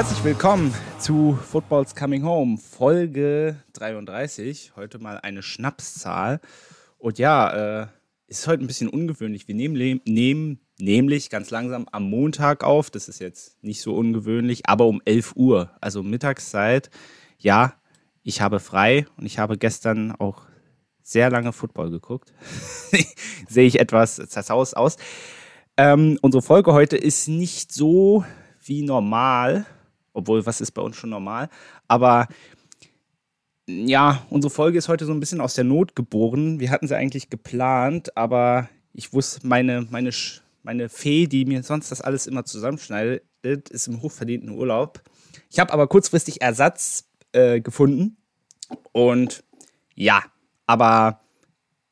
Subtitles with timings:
[0.00, 4.72] Herzlich willkommen zu Football's Coming Home, Folge 33.
[4.74, 6.40] Heute mal eine Schnapszahl.
[6.96, 7.86] Und ja, äh,
[8.26, 9.46] ist heute ein bisschen ungewöhnlich.
[9.46, 12.88] Wir nehmen, nehmen nämlich ganz langsam am Montag auf.
[12.88, 16.88] Das ist jetzt nicht so ungewöhnlich, aber um 11 Uhr, also Mittagszeit.
[17.36, 17.74] Ja,
[18.22, 20.46] ich habe frei und ich habe gestern auch
[21.02, 22.32] sehr lange Football geguckt.
[23.50, 24.96] Sehe ich etwas zerzaust aus.
[25.76, 28.24] Ähm, unsere Folge heute ist nicht so
[28.64, 29.66] wie normal,
[30.12, 31.48] obwohl was ist bei uns schon normal,
[31.88, 32.28] aber
[33.66, 36.58] ja, unsere Folge ist heute so ein bisschen aus der Not geboren.
[36.58, 40.10] Wir hatten sie eigentlich geplant, aber ich wusste, meine, meine,
[40.62, 45.02] meine Fee, die mir sonst das alles immer zusammenschneidet, ist im hochverdienten Urlaub.
[45.50, 48.16] Ich habe aber kurzfristig Ersatz äh, gefunden.
[48.92, 49.44] Und
[49.94, 50.22] ja,
[50.66, 51.20] aber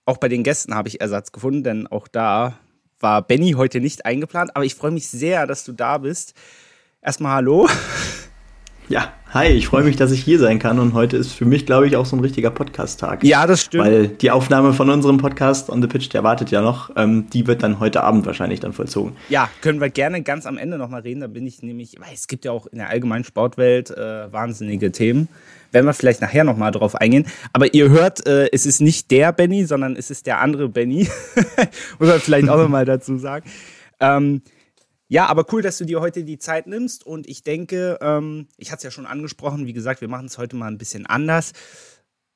[0.04, 2.58] auch bei den Gästen habe ich Ersatz gefunden, denn auch da
[3.00, 4.54] war Benny heute nicht eingeplant.
[4.56, 6.34] Aber ich freue mich sehr, dass du da bist.
[7.00, 7.68] Erstmal hallo.
[8.90, 11.66] Ja, hi, ich freue mich, dass ich hier sein kann und heute ist für mich,
[11.66, 13.22] glaube ich, auch so ein richtiger Podcast-Tag.
[13.22, 13.84] Ja, das stimmt.
[13.84, 17.46] Weil die Aufnahme von unserem Podcast On the Pitch, der wartet ja noch, ähm, die
[17.46, 19.14] wird dann heute Abend wahrscheinlich dann vollzogen.
[19.28, 22.28] Ja, können wir gerne ganz am Ende nochmal reden, da bin ich nämlich, weil es
[22.28, 25.28] gibt ja auch in der allgemeinen Sportwelt äh, wahnsinnige Themen.
[25.70, 27.26] Werden wir vielleicht nachher nochmal drauf eingehen.
[27.52, 31.06] Aber ihr hört, äh, es ist nicht der Benny, sondern es ist der andere Benny.
[31.98, 33.44] Muss man vielleicht auch nochmal dazu sagen.
[34.00, 34.40] Ähm,
[35.08, 37.04] ja, aber cool, dass du dir heute die Zeit nimmst.
[37.04, 40.36] Und ich denke, ähm, ich hatte es ja schon angesprochen, wie gesagt, wir machen es
[40.36, 41.52] heute mal ein bisschen anders.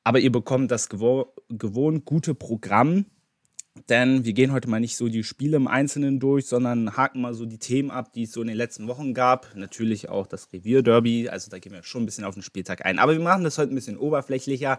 [0.05, 3.05] Aber ihr bekommt das gewo gewohnt gute Programm.
[3.89, 7.35] Denn wir gehen heute mal nicht so die Spiele im Einzelnen durch, sondern haken mal
[7.35, 9.55] so die Themen ab, die es so in den letzten Wochen gab.
[9.55, 11.29] Natürlich auch das Revierderby.
[11.29, 12.99] Also da gehen wir schon ein bisschen auf den Spieltag ein.
[12.99, 14.79] Aber wir machen das heute ein bisschen oberflächlicher.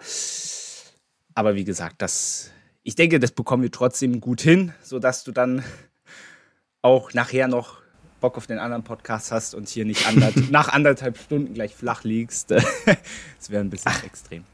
[1.35, 2.49] Aber wie gesagt, das,
[2.81, 5.63] ich denke, das bekommen wir trotzdem gut hin, sodass du dann
[6.81, 7.82] auch nachher noch
[8.23, 12.05] Bock auf den anderen Podcast hast und hier nicht andert nach anderthalb Stunden gleich flach
[12.05, 12.51] liegst.
[12.51, 14.01] das wäre ein bisschen Ach.
[14.05, 14.45] extrem.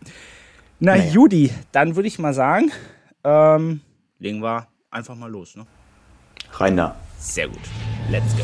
[0.80, 1.12] Na, naja.
[1.12, 2.72] Judy, dann würde ich mal sagen,
[3.24, 3.82] ähm,
[4.18, 5.56] legen wir einfach mal los.
[5.56, 5.68] Ne?
[6.54, 6.96] Rein da.
[7.20, 7.62] Sehr gut.
[8.10, 8.44] Let's go.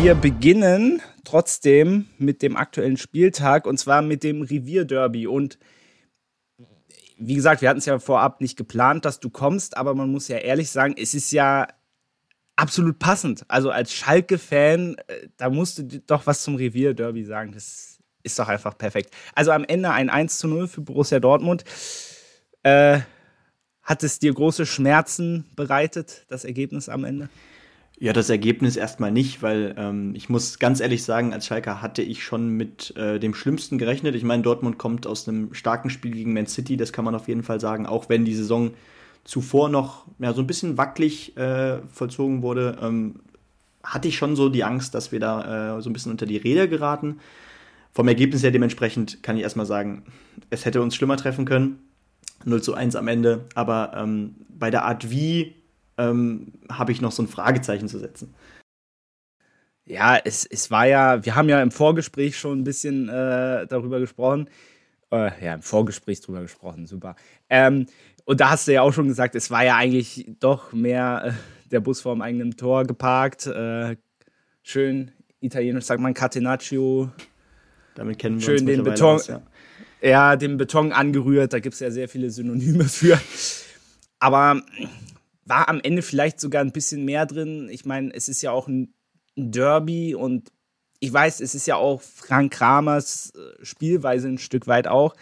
[0.00, 5.28] Wir beginnen trotzdem mit dem aktuellen Spieltag und zwar mit dem Revierderby.
[5.28, 5.60] Und
[7.26, 10.28] wie gesagt, wir hatten es ja vorab nicht geplant, dass du kommst, aber man muss
[10.28, 11.68] ja ehrlich sagen, es ist ja
[12.56, 13.44] absolut passend.
[13.48, 17.52] Also als Schalke-Fan, äh, da musst du doch was zum Revier-Derby sagen.
[17.52, 19.14] Das ist doch einfach perfekt.
[19.34, 21.64] Also am Ende ein 1 zu 0 für Borussia Dortmund.
[22.62, 23.00] Äh,
[23.82, 27.28] hat es dir große Schmerzen bereitet, das Ergebnis am Ende?
[28.02, 32.02] Ja, das Ergebnis erstmal nicht, weil ähm, ich muss ganz ehrlich sagen, als Schalker hatte
[32.02, 34.16] ich schon mit äh, dem Schlimmsten gerechnet.
[34.16, 37.28] Ich meine, Dortmund kommt aus einem starken Spiel gegen Man City, das kann man auf
[37.28, 38.72] jeden Fall sagen, auch wenn die Saison
[39.22, 43.20] zuvor noch ja, so ein bisschen wackelig äh, vollzogen wurde, ähm,
[43.84, 46.38] hatte ich schon so die Angst, dass wir da äh, so ein bisschen unter die
[46.38, 47.20] Räder geraten.
[47.92, 50.06] Vom Ergebnis her dementsprechend kann ich erstmal sagen,
[50.50, 51.78] es hätte uns schlimmer treffen können.
[52.46, 55.61] 0 zu 1 am Ende, aber ähm, bei der Art, wie
[56.10, 58.34] ähm, habe ich noch so ein Fragezeichen zu setzen.
[59.84, 63.98] Ja, es, es war ja, wir haben ja im Vorgespräch schon ein bisschen äh, darüber
[63.98, 64.48] gesprochen.
[65.10, 67.16] Äh, ja, im Vorgespräch drüber gesprochen, super.
[67.50, 67.86] Ähm,
[68.24, 71.68] und da hast du ja auch schon gesagt, es war ja eigentlich doch mehr äh,
[71.70, 73.46] der Bus vor dem eigenen Tor geparkt.
[73.46, 73.96] Äh,
[74.62, 75.10] schön
[75.40, 77.10] italienisch sagt man Catenaccio.
[77.96, 79.42] Damit kennen wir schön uns den Beton, aus, ja.
[80.00, 81.52] ja, den Beton angerührt.
[81.52, 83.20] Da gibt es ja sehr viele Synonyme für.
[84.20, 84.62] Aber
[85.44, 87.68] war am Ende vielleicht sogar ein bisschen mehr drin.
[87.70, 88.94] Ich meine, es ist ja auch ein
[89.36, 90.52] Derby und
[91.00, 95.14] ich weiß, es ist ja auch Frank Kramers äh, Spielweise ein Stück weit auch.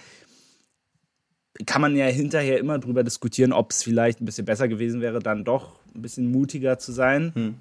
[1.65, 5.21] Kann man ja hinterher immer drüber diskutieren, ob es vielleicht ein bisschen besser gewesen wäre,
[5.21, 7.33] dann doch ein bisschen mutiger zu sein.
[7.35, 7.55] Hm.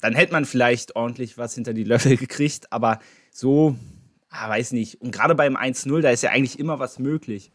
[0.00, 2.98] Dann hätte man vielleicht ordentlich was hinter die Löffel gekriegt, aber
[3.30, 3.76] so,
[4.28, 5.00] ah, weiß nicht.
[5.00, 7.52] Und gerade beim 1-0, da ist ja eigentlich immer was möglich.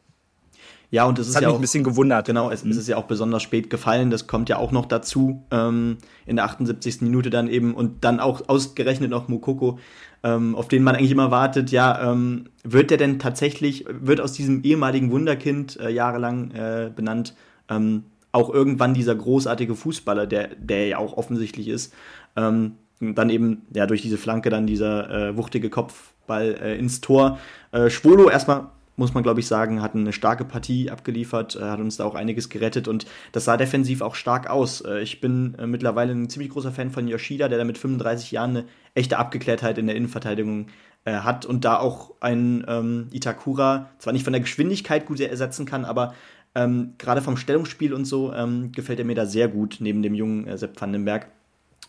[0.89, 2.25] Ja, und es ist hat ja mich auch, ein bisschen gewundert.
[2.27, 2.71] Genau, es, mhm.
[2.71, 4.09] es, ist ja auch besonders spät gefallen.
[4.09, 7.01] Das kommt ja auch noch dazu ähm, in der 78.
[7.01, 9.79] Minute dann eben und dann auch ausgerechnet noch Mukoko,
[10.23, 11.71] ähm, auf den man eigentlich immer wartet.
[11.71, 17.35] Ja, ähm, wird der denn tatsächlich, wird aus diesem ehemaligen Wunderkind äh, jahrelang äh, benannt,
[17.69, 21.93] ähm, auch irgendwann dieser großartige Fußballer, der, der ja auch offensichtlich ist,
[22.35, 27.39] ähm, dann eben ja durch diese Flanke dann dieser äh, wuchtige Kopfball äh, ins Tor.
[27.71, 31.79] Äh, Schwolo erstmal muss man glaube ich sagen, hat eine starke Partie abgeliefert, äh, hat
[31.79, 34.81] uns da auch einiges gerettet und das sah defensiv auch stark aus.
[34.81, 38.31] Äh, ich bin äh, mittlerweile ein ziemlich großer Fan von Yoshida, der da mit 35
[38.31, 38.65] Jahren eine
[38.95, 40.67] echte Abgeklärtheit in der Innenverteidigung
[41.05, 45.85] hat und da auch ein ähm, Itakura zwar nicht von der Geschwindigkeit gut ersetzen kann,
[45.85, 46.13] aber
[46.53, 50.15] ähm, gerade vom Stellungsspiel und so ähm, gefällt er mir da sehr gut neben dem
[50.15, 51.29] jungen äh, Sepp Vandenberg.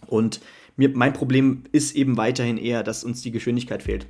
[0.07, 0.41] Und
[0.77, 4.07] mir, mein Problem ist eben weiterhin eher, dass uns die Geschwindigkeit fehlt.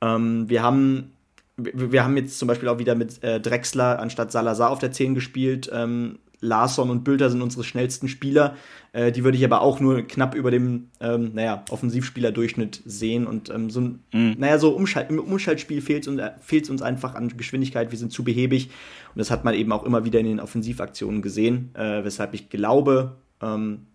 [0.00, 1.12] Ähm, wir haben
[1.58, 5.14] wir haben jetzt zum Beispiel auch wieder mit äh, Drexler anstatt Salazar auf der 10
[5.14, 5.68] gespielt.
[5.72, 8.56] Ähm, Larsson und Bülter sind unsere schnellsten Spieler.
[8.92, 13.26] Äh, die würde ich aber auch nur knapp über dem, ähm, naja, Offensivspielerdurchschnitt sehen.
[13.26, 14.36] Und ähm, so ein, mhm.
[14.38, 17.90] naja, so Umschalt, im Umschaltspiel fehlt es uns, äh, uns einfach an Geschwindigkeit.
[17.90, 18.66] Wir sind zu behäbig.
[19.14, 21.74] Und das hat man eben auch immer wieder in den Offensivaktionen gesehen.
[21.74, 23.86] Äh, weshalb ich glaube, ähm,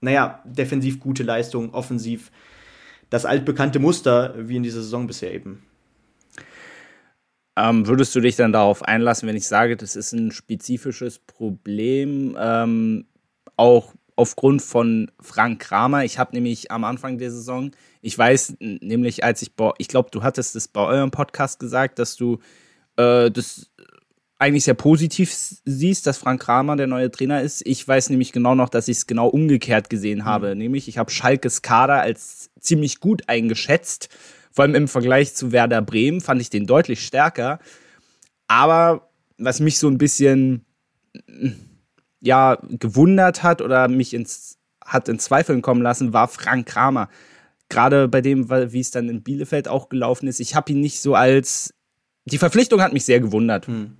[0.00, 2.32] naja, defensiv gute Leistung, offensiv
[3.10, 5.62] das altbekannte Muster, wie in dieser Saison bisher eben.
[7.56, 12.36] Ähm, würdest du dich dann darauf einlassen, wenn ich sage, das ist ein spezifisches Problem,
[12.38, 13.06] ähm,
[13.56, 16.04] auch aufgrund von Frank Kramer?
[16.04, 17.70] Ich habe nämlich am Anfang der Saison,
[18.02, 22.16] ich weiß nämlich, als ich, ich glaube, du hattest es bei eurem Podcast gesagt, dass
[22.16, 22.38] du
[22.96, 23.70] äh, das
[24.38, 25.32] eigentlich sehr positiv
[25.64, 27.66] siehst, dass Frank Kramer der neue Trainer ist.
[27.66, 30.24] Ich weiß nämlich genau noch, dass ich es genau umgekehrt gesehen mhm.
[30.24, 30.56] habe.
[30.56, 34.08] Nämlich, ich habe Schalkes Kader als ziemlich gut eingeschätzt
[34.54, 37.58] vor allem im Vergleich zu Werder Bremen fand ich den deutlich stärker.
[38.46, 40.64] Aber was mich so ein bisschen
[42.20, 47.08] ja, gewundert hat oder mich ins, hat in Zweifeln kommen lassen, war Frank Kramer.
[47.68, 50.38] Gerade bei dem, wie es dann in Bielefeld auch gelaufen ist.
[50.38, 51.74] Ich habe ihn nicht so als.
[52.26, 53.66] Die Verpflichtung hat mich sehr gewundert.
[53.66, 53.96] Hm.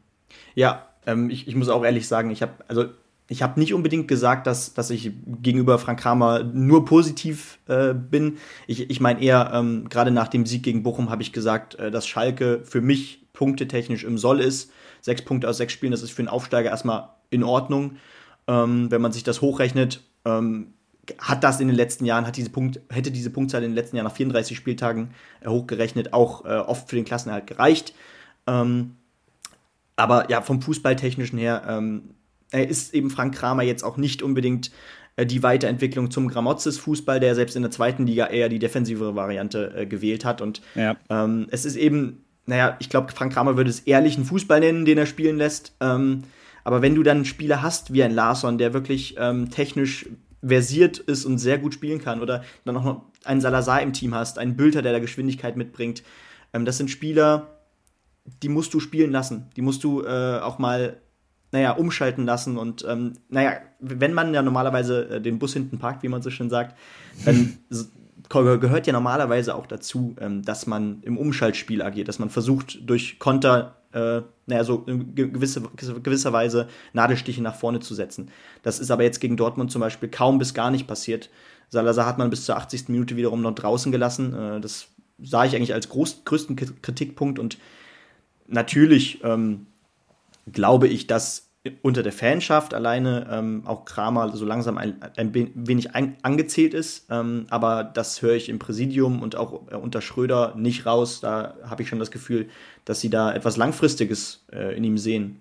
[0.55, 2.87] Ja, ähm, ich, ich muss auch ehrlich sagen, ich habe, also
[3.29, 8.37] ich habe nicht unbedingt gesagt, dass, dass ich gegenüber Frank Kramer nur positiv äh, bin.
[8.67, 11.91] Ich, ich meine eher, ähm, gerade nach dem Sieg gegen Bochum habe ich gesagt, äh,
[11.91, 14.71] dass Schalke für mich punktetechnisch im Soll ist.
[15.01, 17.97] Sechs Punkte aus sechs Spielen, das ist für einen Aufsteiger erstmal in Ordnung.
[18.47, 20.75] Ähm, wenn man sich das hochrechnet, ähm,
[21.19, 23.97] hat das in den letzten Jahren, hat diese Punkt, hätte diese Punktzahl in den letzten
[23.97, 27.95] Jahren nach 34 Spieltagen äh, hochgerechnet auch äh, oft für den Klassenerhalt gereicht.
[28.47, 28.97] Ähm,
[29.97, 31.63] aber ja, vom Fußballtechnischen her
[32.55, 34.71] er ist eben Frank Kramer jetzt auch nicht unbedingt
[35.17, 39.75] äh, die Weiterentwicklung zum Gramotzes-Fußball, der selbst in der zweiten Liga eher die defensivere Variante
[39.77, 40.41] äh, gewählt hat.
[40.41, 40.97] Und ja.
[41.11, 44.99] ähm, es ist eben, naja, ich glaube, Frank Kramer würde es ehrlichen Fußball nennen, den
[44.99, 45.75] er spielen lässt.
[45.81, 46.23] Ähm,
[46.63, 50.07] aber wenn du dann einen Spieler hast wie ein Larsson, der wirklich ähm, technisch
[50.47, 54.15] versiert ist und sehr gut spielen kann, oder dann auch noch einen Salazar im Team
[54.15, 56.03] hast, einen Bülter, der da Geschwindigkeit mitbringt,
[56.53, 57.49] ähm, das sind Spieler,
[58.43, 59.51] die musst du spielen lassen.
[59.57, 60.97] Die musst du äh, auch mal
[61.55, 62.59] naja, umschalten lassen.
[62.59, 66.29] Und ähm, naja, wenn man ja normalerweise äh, den Bus hinten parkt, wie man so
[66.29, 66.77] schön sagt,
[67.25, 67.59] dann
[68.29, 73.21] gehört ja normalerweise auch dazu, ähm, dass man im Umschaltspiel agiert, dass man versucht, durch
[73.21, 78.33] Konter, äh, naja, so in gewisse, gewisser Weise Nadelstiche nach vorne zu setzen.
[78.65, 81.31] Das ist aber jetzt gegen Dortmund zum Beispiel kaum bis gar nicht passiert.
[81.69, 82.89] Salazar hat man bis zur 80.
[82.89, 84.35] Minute wiederum noch draußen gelassen.
[84.35, 84.89] Äh, das
[85.23, 87.59] sah ich eigentlich als groß, größten Kritikpunkt und
[88.49, 89.67] natürlich ähm,
[90.51, 91.44] glaube ich, dass
[91.81, 97.07] unter der Fanschaft alleine ähm, auch Kramer so langsam ein, ein wenig ein, angezählt ist.
[97.11, 101.21] Ähm, aber das höre ich im Präsidium und auch äh, unter Schröder nicht raus.
[101.21, 102.49] Da habe ich schon das Gefühl,
[102.85, 105.41] dass sie da etwas Langfristiges äh, in ihm sehen.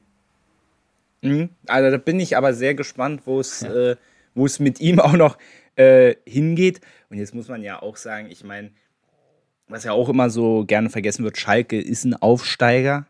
[1.21, 1.49] Mhm.
[1.67, 3.73] Also da bin ich aber sehr gespannt, wo es, ja.
[3.73, 3.95] äh,
[4.33, 5.37] wo es mit ihm auch noch
[5.75, 6.79] äh, hingeht.
[7.09, 8.71] Und jetzt muss man ja auch sagen, ich meine,
[9.67, 13.07] was ja auch immer so gerne vergessen wird, Schalke ist ein Aufsteiger.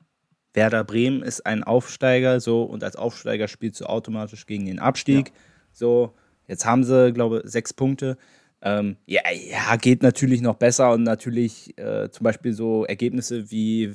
[0.54, 5.30] Werder Bremen ist ein Aufsteiger, so und als Aufsteiger spielst du automatisch gegen den Abstieg.
[5.30, 5.34] Ja.
[5.72, 6.14] So,
[6.48, 8.18] jetzt haben sie, glaube ich, sechs Punkte.
[8.62, 13.94] Ähm, ja, ja, geht natürlich noch besser und natürlich äh, zum Beispiel so Ergebnisse wie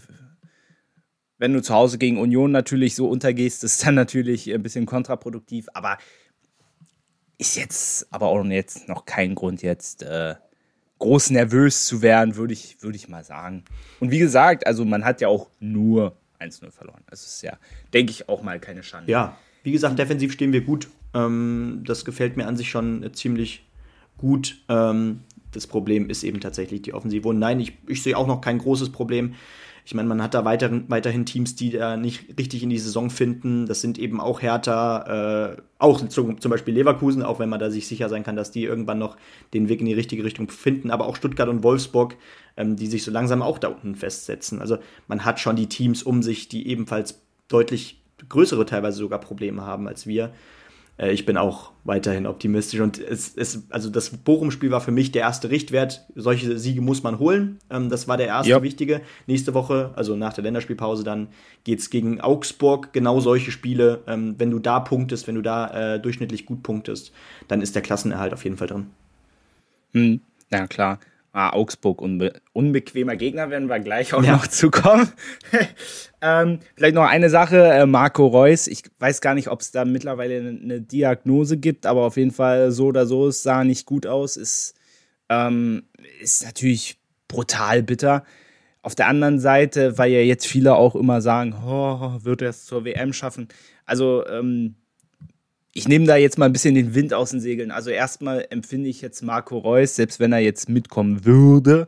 [1.39, 5.69] wenn du zu Hause gegen Union natürlich so untergehst, ist dann natürlich ein bisschen kontraproduktiv,
[5.73, 5.99] aber
[7.39, 10.35] ist jetzt aber auch jetzt noch kein Grund, jetzt äh,
[10.99, 13.65] groß nervös zu werden, würde ich, würd ich mal sagen.
[14.01, 17.03] Und wie gesagt, also man hat ja auch nur 1-0 verloren.
[17.09, 17.59] Das ist ja,
[17.93, 19.11] denke ich, auch mal keine Schande.
[19.11, 20.89] Ja, wie gesagt, defensiv stehen wir gut.
[21.15, 23.67] Ähm, das gefällt mir an sich schon ziemlich
[24.17, 24.59] gut.
[24.69, 25.21] Ähm,
[25.53, 27.29] das Problem ist eben tatsächlich die Offensive.
[27.29, 29.35] Und nein, ich, ich sehe auch noch kein großes Problem.
[29.89, 33.09] Ich meine, man hat da weiterhin, weiterhin Teams, die da nicht richtig in die Saison
[33.09, 33.65] finden.
[33.65, 37.71] Das sind eben auch Hertha, äh, auch zum, zum Beispiel Leverkusen, auch wenn man da
[37.71, 39.17] sich sicher sein kann, dass die irgendwann noch
[39.55, 40.91] den Weg in die richtige Richtung finden.
[40.91, 42.17] Aber auch Stuttgart und Wolfsburg,
[42.59, 44.61] ähm, die sich so langsam auch da unten festsetzen.
[44.61, 44.77] Also
[45.07, 49.89] man hat schon die Teams um sich, die ebenfalls deutlich größere teilweise sogar Probleme haben
[49.89, 50.33] als wir.
[50.99, 52.81] Äh, ich bin auch weiterhin optimistisch.
[52.81, 56.07] Und es, es, also das Bochum-Spiel war für mich der erste Richtwert.
[56.15, 57.59] Solche Siege muss man holen.
[57.71, 58.63] Ähm, das war der erste ja.
[58.63, 59.01] wichtige.
[59.27, 61.29] Nächste Woche, also nach der Länderspielpause, dann
[61.65, 62.93] geht es gegen Augsburg.
[62.93, 64.03] Genau solche Spiele.
[64.07, 67.13] Ähm, wenn du da punktest, wenn du da äh, durchschnittlich gut punktest,
[67.47, 68.87] dann ist der Klassenerhalt auf jeden Fall drin.
[69.93, 70.99] Hm, ja, klar.
[71.33, 74.33] Ah, Augsburg, unbe unbequemer Gegner, werden wir gleich auch ja.
[74.33, 75.13] noch zukommen.
[76.23, 78.67] ähm, vielleicht noch eine Sache, äh, Marco Reus.
[78.67, 82.31] Ich weiß gar nicht, ob es da mittlerweile eine, eine Diagnose gibt, aber auf jeden
[82.31, 84.37] Fall so oder so, es sah nicht gut aus.
[84.37, 84.75] Ist,
[85.29, 85.85] ähm,
[86.21, 88.25] ist natürlich brutal bitter.
[88.81, 92.65] Auf der anderen Seite, weil ja jetzt viele auch immer sagen, oh, wird er es
[92.65, 93.49] zur WM schaffen.
[93.85, 94.77] Also, ähm,
[95.79, 97.71] ich nehme da jetzt mal ein bisschen den Wind aus den Segeln.
[97.71, 101.87] Also erstmal empfinde ich jetzt Marco Reus, selbst wenn er jetzt mitkommen würde,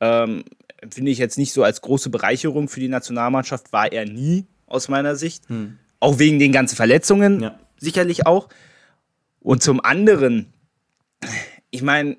[0.00, 0.44] ähm,
[0.76, 4.88] empfinde ich jetzt nicht so als große Bereicherung für die Nationalmannschaft, war er nie aus
[4.88, 5.48] meiner Sicht.
[5.48, 5.78] Hm.
[5.98, 7.58] Auch wegen den ganzen Verletzungen, ja.
[7.76, 8.50] sicherlich auch.
[9.40, 10.52] Und zum anderen,
[11.70, 12.18] ich meine,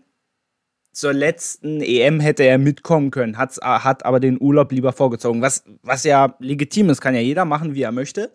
[0.91, 5.63] zur letzten EM hätte er mitkommen können, hat's, hat aber den Urlaub lieber vorgezogen, was,
[5.82, 8.34] was ja legitim ist, kann ja jeder machen, wie er möchte.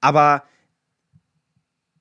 [0.00, 0.44] Aber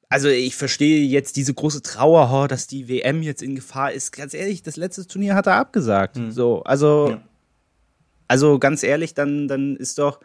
[0.10, 4.12] also ich verstehe jetzt diese große Trauer, oh, dass die WM jetzt in Gefahr ist.
[4.12, 6.18] Ganz ehrlich, das letzte Turnier hat er abgesagt.
[6.18, 6.32] Mhm.
[6.32, 7.22] So, also, ja.
[8.28, 10.20] also ganz ehrlich, dann, dann ist doch,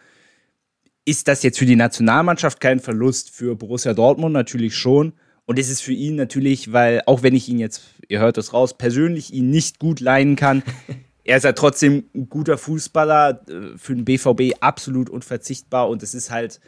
[1.04, 5.14] ist das jetzt für die Nationalmannschaft kein Verlust, für Borussia Dortmund natürlich schon.
[5.46, 8.52] Und es ist für ihn natürlich, weil, auch wenn ich ihn jetzt, ihr hört es
[8.52, 10.62] raus, persönlich ihn nicht gut leiden kann,
[11.24, 16.14] er ist ja trotzdem ein guter Fußballer, äh, für den BVB absolut unverzichtbar und es
[16.14, 16.60] ist halt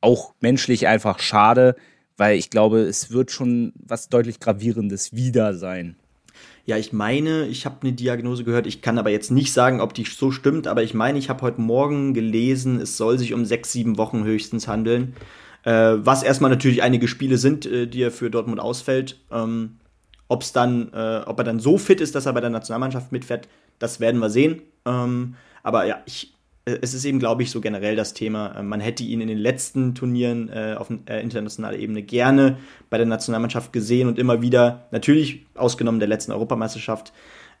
[0.00, 1.74] auch menschlich einfach schade,
[2.16, 5.96] weil ich glaube, es wird schon was deutlich gravierendes wieder sein.
[6.64, 8.66] Ja, ich meine, ich habe eine Diagnose gehört.
[8.66, 11.42] Ich kann aber jetzt nicht sagen, ob die so stimmt, aber ich meine, ich habe
[11.42, 15.14] heute Morgen gelesen, es soll sich um sechs, sieben Wochen höchstens handeln.
[15.62, 19.20] Äh, was erstmal natürlich einige Spiele sind, äh, die er für Dortmund ausfällt.
[19.30, 19.76] Ähm,
[20.28, 23.48] Ob's dann, äh, ob er dann so fit ist, dass er bei der Nationalmannschaft mitfährt,
[23.78, 24.62] das werden wir sehen.
[24.84, 26.35] Ähm, aber ja, ich
[26.66, 28.56] es ist eben, glaube ich, so generell das Thema.
[28.58, 32.58] Äh, man hätte ihn in den letzten Turnieren äh, auf äh, internationaler Ebene gerne
[32.90, 37.12] bei der Nationalmannschaft gesehen und immer wieder, natürlich ausgenommen der letzten Europameisterschaft,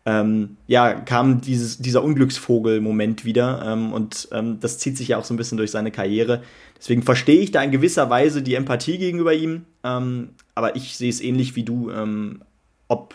[0.04, 5.24] ähm, ja, kam dieses, dieser Unglücksvogel-Moment wieder ähm, und ähm, das zieht sich ja auch
[5.24, 6.42] so ein bisschen durch seine Karriere.
[6.78, 11.10] Deswegen verstehe ich da in gewisser Weise die Empathie gegenüber ihm, ähm, aber ich sehe
[11.10, 12.42] es ähnlich wie du, ähm,
[12.86, 13.14] ob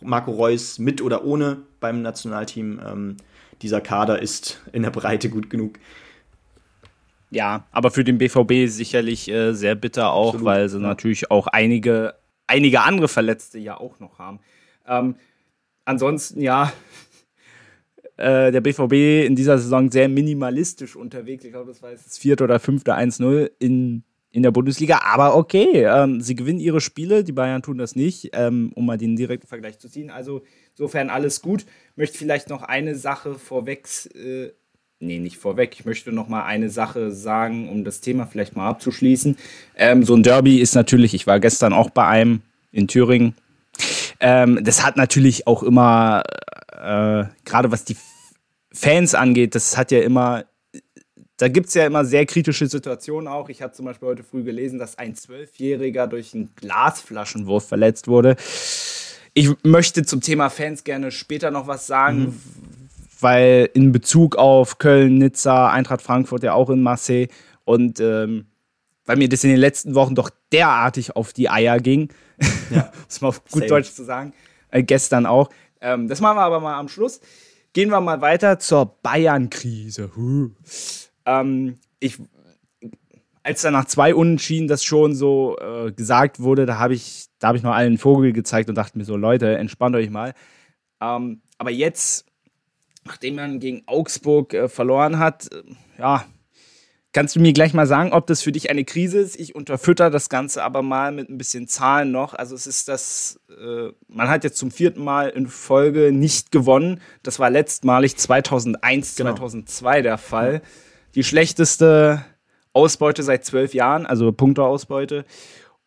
[0.00, 3.16] Marco Reus mit oder ohne beim Nationalteam ähm,
[3.62, 5.78] dieser Kader ist in der Breite gut genug.
[7.30, 10.86] Ja, aber für den BVB sicherlich äh, sehr bitter auch, Absolut, weil sie ja.
[10.86, 12.14] natürlich auch einige,
[12.46, 14.40] einige andere Verletzte ja auch noch haben.
[14.86, 15.16] Ähm,
[15.84, 16.72] ansonsten, ja,
[18.16, 21.44] äh, der BVB in dieser Saison sehr minimalistisch unterwegs.
[21.44, 25.02] Ich glaube, das war jetzt das vierte oder fünfte 1-0 in, in der Bundesliga.
[25.04, 28.96] Aber okay, ähm, sie gewinnen ihre Spiele, die Bayern tun das nicht, ähm, um mal
[28.96, 30.10] den direkten Vergleich zu ziehen.
[30.10, 30.42] Also
[30.78, 31.66] insofern alles gut
[31.96, 34.52] möchte vielleicht noch eine Sache vorweg, äh,
[35.00, 38.68] nee, nicht vorweg, ich möchte noch mal eine Sache sagen, um das Thema vielleicht mal
[38.68, 39.36] abzuschließen.
[39.76, 43.34] Ähm, so ein Derby ist natürlich, ich war gestern auch bei einem in Thüringen.
[44.20, 46.22] Ähm, das hat natürlich auch immer,
[46.72, 47.96] äh, gerade was die
[48.72, 50.44] Fans angeht, das hat ja immer
[51.40, 53.48] da gibt es ja immer sehr kritische Situationen auch.
[53.48, 58.34] Ich habe zum Beispiel heute früh gelesen, dass ein Zwölfjähriger durch einen Glasflaschenwurf verletzt wurde.
[59.38, 62.40] Ich möchte zum Thema Fans gerne später noch was sagen, mhm.
[63.20, 67.28] weil in Bezug auf Köln, Nizza, Eintracht Frankfurt ja auch in Marseille
[67.64, 68.46] und ähm,
[69.06, 72.08] weil mir das in den letzten Wochen doch derartig auf die Eier ging,
[72.70, 72.90] ja.
[72.90, 73.66] um mal auf gut Same.
[73.68, 74.32] Deutsch zu sagen,
[74.72, 75.50] äh, gestern auch.
[75.80, 77.20] Ähm, das machen wir aber mal am Schluss.
[77.74, 80.10] Gehen wir mal weiter zur Bayern-Krise.
[81.26, 82.18] Ähm, ich
[83.48, 87.54] als dann nach zwei Unentschieden das schon so äh, gesagt wurde, da habe ich, da
[87.54, 90.34] ich noch allen Vogel gezeigt und dachte mir so, Leute, entspannt euch mal.
[91.00, 92.26] Ähm, aber jetzt,
[93.06, 95.62] nachdem man gegen Augsburg äh, verloren hat, äh,
[95.98, 96.26] ja,
[97.12, 99.40] kannst du mir gleich mal sagen, ob das für dich eine Krise ist?
[99.40, 102.34] Ich unterfütter das Ganze aber mal mit ein bisschen Zahlen noch.
[102.34, 107.00] Also es ist das, äh, man hat jetzt zum vierten Mal in Folge nicht gewonnen.
[107.22, 109.30] Das war letztmalig 2001, genau.
[109.30, 110.60] 2002 der Fall.
[111.14, 112.26] Die schlechteste
[112.78, 115.24] Ausbeute seit zwölf Jahren, also Punkteausbeute.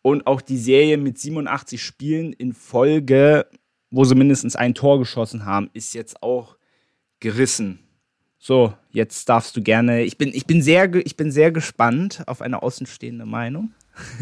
[0.02, 3.46] Und auch die Serie mit 87 Spielen in Folge,
[3.90, 6.58] wo sie mindestens ein Tor geschossen haben, ist jetzt auch
[7.18, 7.78] gerissen.
[8.38, 10.02] So, jetzt darfst du gerne.
[10.02, 13.72] Ich bin, ich bin, sehr, ich bin sehr gespannt auf eine außenstehende Meinung.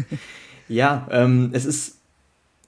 [0.69, 1.97] ja, ähm, es ist.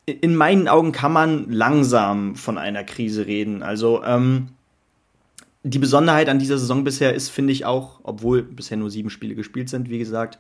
[0.06, 3.64] In meinen Augen kann man langsam von einer Krise reden.
[3.64, 4.50] Also, ähm,
[5.64, 9.34] die Besonderheit an dieser Saison bisher ist, finde ich auch, obwohl bisher nur sieben Spiele
[9.34, 10.38] gespielt sind, wie gesagt,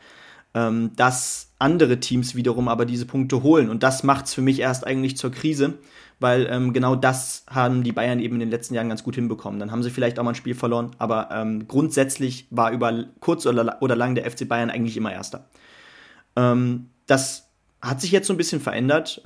[0.53, 3.69] ähm, dass andere Teams wiederum aber diese Punkte holen.
[3.69, 5.75] Und das macht es für mich erst eigentlich zur Krise,
[6.19, 9.59] weil ähm, genau das haben die Bayern eben in den letzten Jahren ganz gut hinbekommen.
[9.59, 13.45] Dann haben sie vielleicht auch mal ein Spiel verloren, aber ähm, grundsätzlich war über kurz
[13.45, 15.47] oder, oder lang der FC Bayern eigentlich immer Erster.
[16.35, 17.49] Ähm, das
[17.81, 19.21] hat sich jetzt so ein bisschen verändert.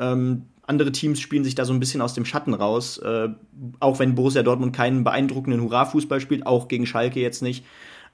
[0.67, 2.97] Andere Teams spielen sich da so ein bisschen aus dem Schatten raus.
[2.97, 3.29] Äh,
[3.79, 7.65] auch wenn Borussia Dortmund keinen beeindruckenden Hurra-Fußball spielt, auch gegen Schalke jetzt nicht,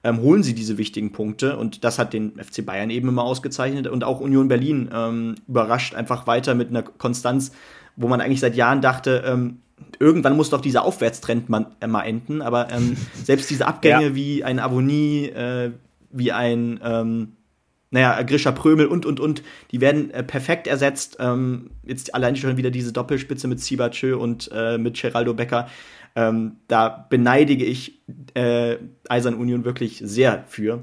[0.03, 1.57] ähm, holen sie diese wichtigen Punkte.
[1.57, 3.87] Und das hat den FC Bayern eben immer ausgezeichnet.
[3.87, 7.51] Und auch Union Berlin ähm, überrascht einfach weiter mit einer Konstanz,
[7.95, 9.57] wo man eigentlich seit Jahren dachte, ähm,
[9.99, 12.43] irgendwann muss doch dieser Aufwärtstrend mal, äh, mal enden.
[12.43, 14.15] Aber ähm, selbst diese Abgänge ja.
[14.15, 15.71] wie ein Avonie, äh,
[16.11, 17.33] wie ein ähm,
[17.93, 21.17] naja, Grisha Prömel und, und, und, die werden äh, perfekt ersetzt.
[21.19, 25.69] Ähm, jetzt allein schon wieder diese Doppelspitze mit Sibachö und äh, mit Geraldo Becker.
[26.15, 28.01] Ähm, da beneidige ich
[28.33, 30.81] äh, Eisern Union wirklich sehr für.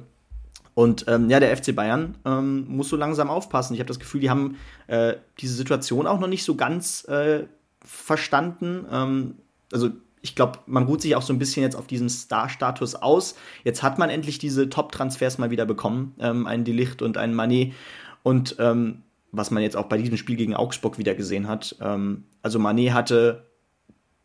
[0.75, 3.75] Und ähm, ja, der FC Bayern ähm, muss so langsam aufpassen.
[3.75, 7.43] Ich habe das Gefühl, die haben äh, diese Situation auch noch nicht so ganz äh,
[7.85, 8.87] verstanden.
[8.88, 9.35] Ähm,
[9.73, 9.90] also
[10.22, 13.36] ich glaube, man ruht sich auch so ein bisschen jetzt auf diesem Star-Status aus.
[13.64, 17.72] Jetzt hat man endlich diese Top-Transfers mal wieder bekommen, ähm, einen Delicht und einen Manet.
[18.22, 21.76] Und ähm, was man jetzt auch bei diesem Spiel gegen Augsburg wieder gesehen hat.
[21.80, 23.46] Ähm, also Manet hatte,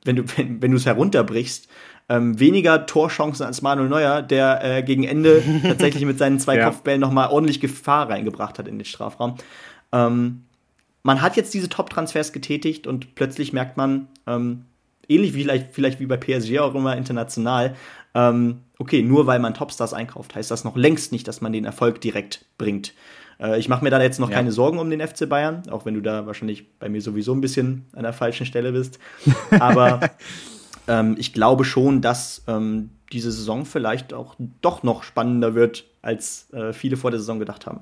[0.04, 1.70] wenn du wenn, wenn du es herunterbrichst,
[2.08, 6.66] ähm, weniger Torchancen als Manuel Neuer, der äh, gegen Ende tatsächlich mit seinen zwei ja.
[6.66, 9.36] Kopfbällen nochmal ordentlich Gefahr reingebracht hat in den Strafraum.
[9.92, 10.44] Ähm,
[11.04, 14.66] man hat jetzt diese Top-Transfers getätigt und plötzlich merkt man, ähm,
[15.08, 17.76] ähnlich wie vielleicht, vielleicht wie bei PSG auch immer international,
[18.14, 21.66] ähm, okay, nur weil man Topstars einkauft, heißt das noch längst nicht, dass man den
[21.66, 22.94] Erfolg direkt bringt.
[23.40, 24.36] Äh, ich mache mir da jetzt noch ja.
[24.36, 27.42] keine Sorgen um den FC Bayern, auch wenn du da wahrscheinlich bei mir sowieso ein
[27.42, 29.00] bisschen an der falschen Stelle bist.
[29.60, 30.00] Aber
[30.88, 36.52] ähm, ich glaube schon, dass ähm, diese Saison vielleicht auch doch noch spannender wird, als
[36.54, 37.82] äh, viele vor der Saison gedacht haben.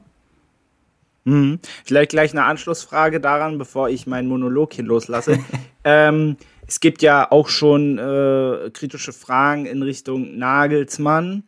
[1.25, 1.59] Mhm.
[1.85, 5.39] Vielleicht gleich eine Anschlussfrage daran, bevor ich meinen Monolog hier loslasse.
[5.83, 6.37] ähm,
[6.73, 11.43] es gibt ja auch schon äh, kritische Fragen in Richtung Nagelsmann.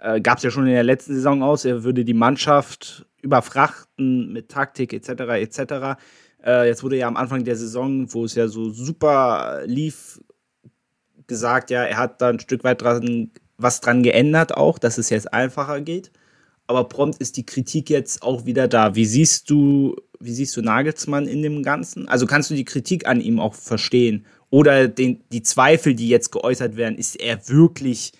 [0.00, 4.32] Äh, Gab es ja schon in der letzten Saison aus, er würde die Mannschaft überfrachten
[4.32, 5.08] mit Taktik etc.
[5.08, 5.98] etc.
[6.44, 10.20] Äh, jetzt wurde ja am Anfang der Saison, wo es ja so super lief,
[11.26, 15.10] gesagt, ja, er hat da ein Stück weit dran, was dran geändert auch, dass es
[15.10, 16.12] jetzt einfacher geht.
[16.68, 18.94] Aber prompt ist die Kritik jetzt auch wieder da.
[18.94, 22.06] Wie siehst du, wie siehst du Nagelsmann in dem Ganzen?
[22.08, 24.24] Also kannst du die Kritik an ihm auch verstehen?
[24.50, 28.12] Oder den, die Zweifel, die jetzt geäußert werden, ist er wirklich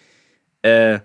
[0.63, 1.01] äh,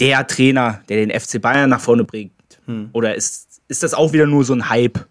[0.00, 2.32] der Trainer, der den FC Bayern nach vorne bringt?
[2.66, 2.90] Hm.
[2.92, 5.06] Oder ist, ist das auch wieder nur so ein Hype?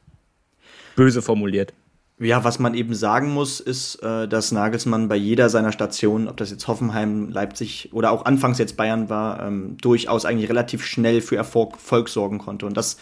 [0.95, 1.73] Böse formuliert.
[2.19, 6.37] Ja, was man eben sagen muss, ist, äh, dass Nagelsmann bei jeder seiner Stationen, ob
[6.37, 11.21] das jetzt Hoffenheim, Leipzig oder auch anfangs jetzt Bayern war, ähm, durchaus eigentlich relativ schnell
[11.21, 12.65] für Erfolg, Erfolg sorgen konnte.
[12.65, 12.97] Und das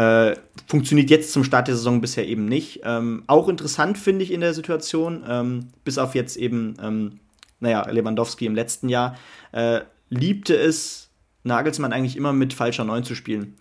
[0.00, 0.34] äh,
[0.66, 2.80] funktioniert jetzt zum Start der Saison bisher eben nicht.
[2.84, 7.20] Ähm, auch interessant finde ich in der Situation, ähm, bis auf jetzt eben, ähm,
[7.58, 9.16] naja, Lewandowski im letzten Jahr,
[9.52, 11.10] äh, liebte es
[11.42, 13.56] Nagelsmann eigentlich immer mit falscher Neun zu spielen.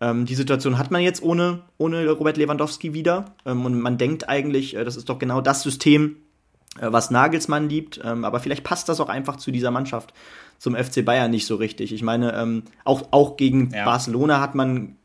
[0.00, 3.34] Ähm, die Situation hat man jetzt ohne, ohne Robert Lewandowski wieder.
[3.44, 6.16] Ähm, und man denkt eigentlich, äh, das ist doch genau das System,
[6.80, 8.00] äh, was Nagelsmann liebt.
[8.02, 10.14] Ähm, aber vielleicht passt das auch einfach zu dieser Mannschaft,
[10.56, 11.92] zum FC Bayern nicht so richtig.
[11.92, 13.84] Ich meine, auch, auch gegen ja.
[13.84, 14.96] Barcelona hat man,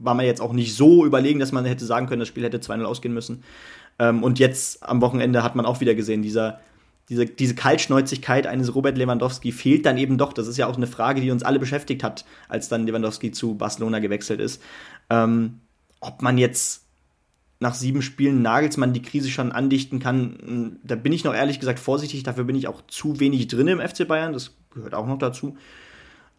[0.00, 2.58] war man jetzt auch nicht so überlegen, dass man hätte sagen können, das Spiel hätte
[2.58, 3.42] 2-0 ausgehen müssen.
[3.98, 6.60] Ähm, und jetzt am Wochenende hat man auch wieder gesehen, dieser
[7.08, 10.32] diese, diese Kaltschnäuzigkeit eines Robert Lewandowski fehlt dann eben doch.
[10.32, 13.56] Das ist ja auch eine Frage, die uns alle beschäftigt hat, als dann Lewandowski zu
[13.56, 14.62] Barcelona gewechselt ist.
[15.10, 15.60] Ähm,
[16.00, 16.84] ob man jetzt
[17.60, 21.60] nach sieben Spielen Nagelsmann die Krise schon andichten kann, hm, da bin ich noch ehrlich
[21.60, 22.22] gesagt vorsichtig.
[22.22, 24.32] Dafür bin ich auch zu wenig drin im FC Bayern.
[24.32, 25.56] Das gehört auch noch dazu.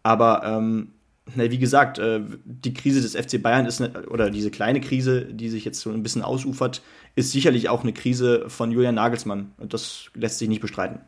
[0.02, 0.94] Aber ähm,
[1.34, 5.26] na, wie gesagt, äh, die Krise des FC Bayern ist, ne, oder diese kleine Krise,
[5.26, 6.84] die sich jetzt so ein bisschen ausufert,
[7.16, 9.52] ist sicherlich auch eine Krise von Julian Nagelsmann.
[9.58, 11.00] Und das lässt sich nicht bestreiten.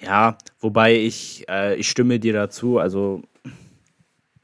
[0.00, 2.78] Ja, wobei ich, äh, ich stimme dir dazu.
[2.78, 3.22] Also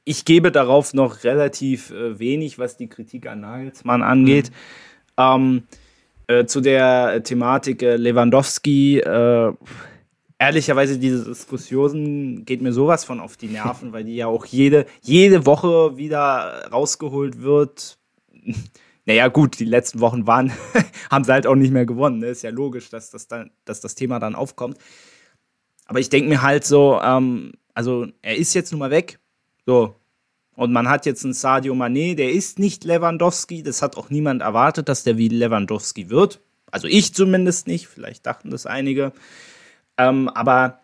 [0.05, 4.51] ich gebe darauf noch relativ äh, wenig, was die Kritik an Nagelsmann angeht.
[5.19, 5.23] Mhm.
[5.23, 5.63] Ähm,
[6.29, 9.53] äh, zu der Thematik äh, Lewandowski äh,
[10.39, 14.87] ehrlicherweise, diese Diskussionen geht mir sowas von auf die Nerven, weil die ja auch jede,
[15.03, 17.99] jede Woche wieder rausgeholt wird.
[19.05, 20.53] Naja, gut, die letzten Wochen waren,
[21.11, 22.19] haben sie halt auch nicht mehr gewonnen.
[22.19, 22.27] Ne?
[22.27, 24.77] Ist ja logisch, dass das, dann, dass das Thema dann aufkommt.
[25.87, 29.19] Aber ich denke mir halt so, ähm, also er ist jetzt nun mal weg.
[29.65, 29.95] So.
[30.55, 33.63] Und man hat jetzt einen Sadio Mané, der ist nicht Lewandowski.
[33.63, 36.43] Das hat auch niemand erwartet, dass der wie Lewandowski wird.
[36.71, 37.89] Also ich zumindest nicht.
[37.89, 39.13] Vielleicht dachten das einige.
[39.99, 40.81] Ähm, aber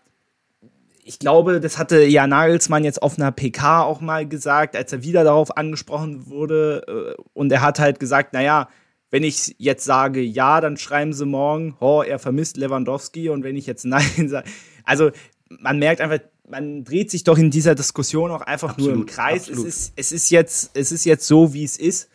[1.05, 5.03] ich glaube, das hatte ja Nagelsmann jetzt auf einer PK auch mal gesagt, als er
[5.03, 7.15] wieder darauf angesprochen wurde.
[7.17, 8.69] Äh, und er hat halt gesagt, naja,
[9.11, 13.29] wenn ich jetzt sage ja, dann schreiben sie morgen, oh, er vermisst Lewandowski.
[13.29, 14.49] Und wenn ich jetzt nein sage,
[14.85, 15.11] also
[15.49, 19.07] man merkt einfach, man dreht sich doch in dieser Diskussion auch einfach absolut, nur im
[19.07, 19.49] Kreis.
[19.49, 22.11] Es ist, es, ist jetzt, es ist jetzt so, wie es ist.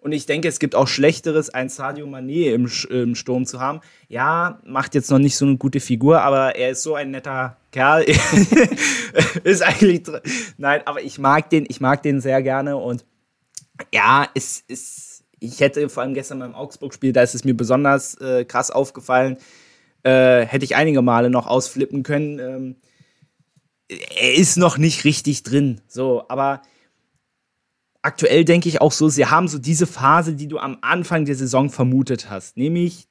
[0.00, 3.80] Und ich denke, es gibt auch Schlechteres, ein Sadio Mané im, im, Sturm zu haben.
[4.08, 7.58] Ja, macht jetzt noch nicht so eine gute Figur, aber er ist so ein netter
[7.70, 8.04] Kerl.
[9.44, 10.02] ist eigentlich.
[10.56, 12.76] Nein, aber ich mag den, ich mag den sehr gerne.
[12.76, 13.04] Und
[13.92, 15.24] ja, es ist.
[15.38, 19.38] Ich hätte vor allem gestern beim Augsburg-Spiel, da ist es mir besonders äh, krass aufgefallen,
[20.02, 22.38] äh, hätte ich einige Male noch ausflippen können.
[22.38, 22.76] Ähm,
[23.88, 25.80] er ist noch nicht richtig drin.
[25.88, 26.60] So, aber
[28.02, 31.34] aktuell denke ich auch so, sie haben so diese Phase, die du am Anfang der
[31.34, 32.56] Saison vermutet hast.
[32.56, 33.08] Nämlich,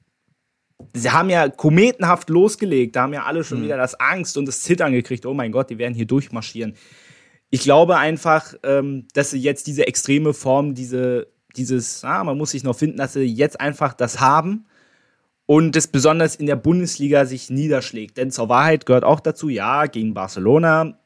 [0.94, 3.66] sie haben ja kometenhaft losgelegt, da haben ja alle schon mhm.
[3.66, 5.26] wieder das Angst und das Zittern gekriegt.
[5.26, 6.76] Oh mein Gott, die werden hier durchmarschieren.
[7.52, 12.52] Ich glaube einfach, ähm, dass sie jetzt diese extreme Form, diese, dieses, ah, man muss
[12.52, 14.66] sich noch finden, dass sie jetzt einfach das haben
[15.46, 18.18] und es besonders in der Bundesliga sich niederschlägt.
[18.18, 21.00] Denn zur Wahrheit gehört auch dazu, ja, gegen Barcelona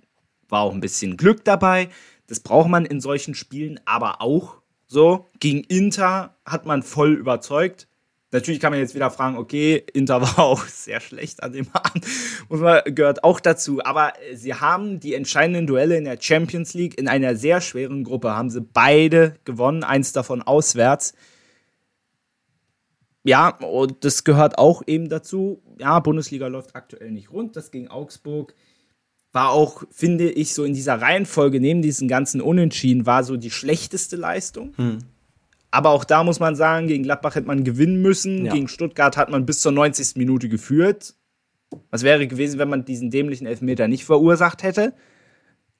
[0.49, 1.87] war auch ein bisschen Glück dabei.
[2.27, 4.57] Das braucht man in solchen Spielen aber auch
[4.87, 5.27] so.
[5.39, 7.87] Gegen Inter hat man voll überzeugt.
[8.31, 12.05] Natürlich kann man jetzt wieder fragen, okay, Inter war auch sehr schlecht an dem Abend,
[12.49, 13.83] muss man, gehört auch dazu.
[13.83, 18.35] Aber sie haben die entscheidenden Duelle in der Champions League in einer sehr schweren Gruppe,
[18.35, 21.13] haben sie beide gewonnen, eins davon auswärts
[23.23, 25.61] ja, und das gehört auch eben dazu.
[25.79, 27.55] Ja, Bundesliga läuft aktuell nicht rund.
[27.55, 28.53] Das gegen Augsburg
[29.33, 33.51] war auch, finde ich, so in dieser Reihenfolge neben diesen ganzen Unentschieden war so die
[33.51, 34.73] schlechteste Leistung.
[34.77, 34.99] Hm.
[35.71, 38.45] Aber auch da muss man sagen, gegen Gladbach hätte man gewinnen müssen.
[38.45, 38.53] Ja.
[38.53, 40.17] Gegen Stuttgart hat man bis zur 90.
[40.17, 41.15] Minute geführt.
[41.89, 44.93] Was wäre gewesen, wenn man diesen dämlichen Elfmeter nicht verursacht hätte?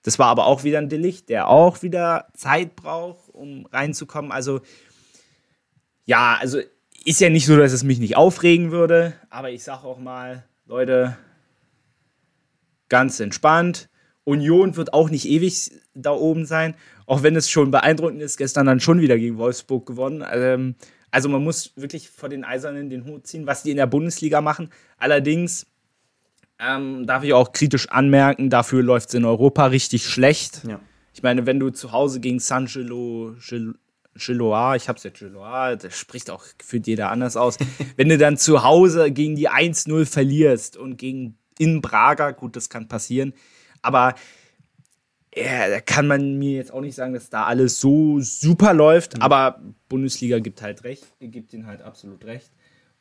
[0.01, 4.31] Das war aber auch wieder ein Delikt, der auch wieder Zeit braucht, um reinzukommen.
[4.31, 4.61] Also,
[6.05, 6.59] ja, also
[7.05, 10.43] ist ja nicht so, dass es mich nicht aufregen würde, aber ich sage auch mal,
[10.65, 11.17] Leute,
[12.93, 13.89] ganz entspannt.
[14.23, 16.75] Union wird auch nicht ewig da oben sein,
[17.07, 20.23] auch wenn es schon beeindruckend ist, gestern dann schon wieder gegen Wolfsburg gewonnen.
[20.31, 20.75] Ähm,
[21.09, 24.41] also man muss wirklich vor den Eisernen den Hut ziehen, was die in der Bundesliga
[24.41, 24.69] machen.
[24.99, 25.65] Allerdings
[26.59, 30.61] ähm, darf ich auch kritisch anmerken, dafür läuft es in Europa richtig schlecht.
[30.67, 30.79] Ja.
[31.15, 33.35] Ich meine, wenn du zu Hause gegen San Gelo,
[34.15, 37.57] Chiloa, ich hab's ja Chiloa, das spricht auch für jeder anders aus.
[37.97, 42.69] Wenn du dann zu Hause gegen die 1-0 verlierst und gegen in Braga, gut, das
[42.69, 43.33] kann passieren,
[43.81, 44.15] aber
[45.35, 49.17] ja, da kann man mir jetzt auch nicht sagen, dass da alles so super läuft,
[49.17, 49.21] mhm.
[49.23, 52.51] aber Bundesliga gibt halt recht, gibt ihnen halt absolut recht.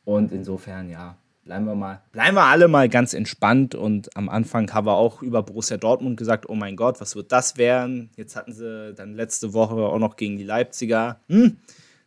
[0.04, 4.72] Und insofern, ja, bleiben wir mal, bleiben wir alle mal ganz entspannt und am Anfang
[4.72, 8.10] haben wir auch über Borussia Dortmund gesagt, oh mein Gott, was wird das werden?
[8.16, 11.20] Jetzt hatten sie dann letzte Woche auch noch gegen die Leipziger.
[11.28, 11.58] Hm,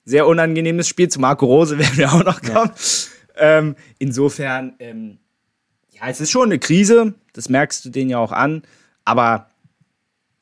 [0.04, 1.10] sehr unangenehmes Spiel.
[1.10, 2.72] Zu Marco Rose werden wir auch noch kommen.
[3.38, 3.58] Ja.
[3.58, 5.20] Ähm, insofern, ähm,
[5.96, 8.64] ja, es ist schon eine Krise, das merkst du denen ja auch an,
[9.06, 9.50] aber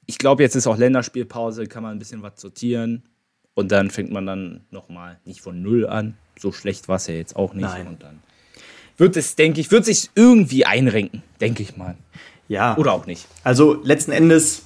[0.05, 3.03] ich glaube, jetzt ist auch Länderspielpause, kann man ein bisschen was sortieren
[3.53, 6.17] und dann fängt man dann nochmal nicht von Null an.
[6.39, 7.63] So schlecht war es ja jetzt auch nicht.
[7.63, 7.87] Nein.
[7.87, 8.19] Und dann
[8.97, 11.95] wird es, denke ich, wird sich irgendwie einrenken, denke ich mal.
[12.47, 12.75] Ja.
[12.77, 13.27] Oder auch nicht.
[13.43, 14.63] Also letzten Endes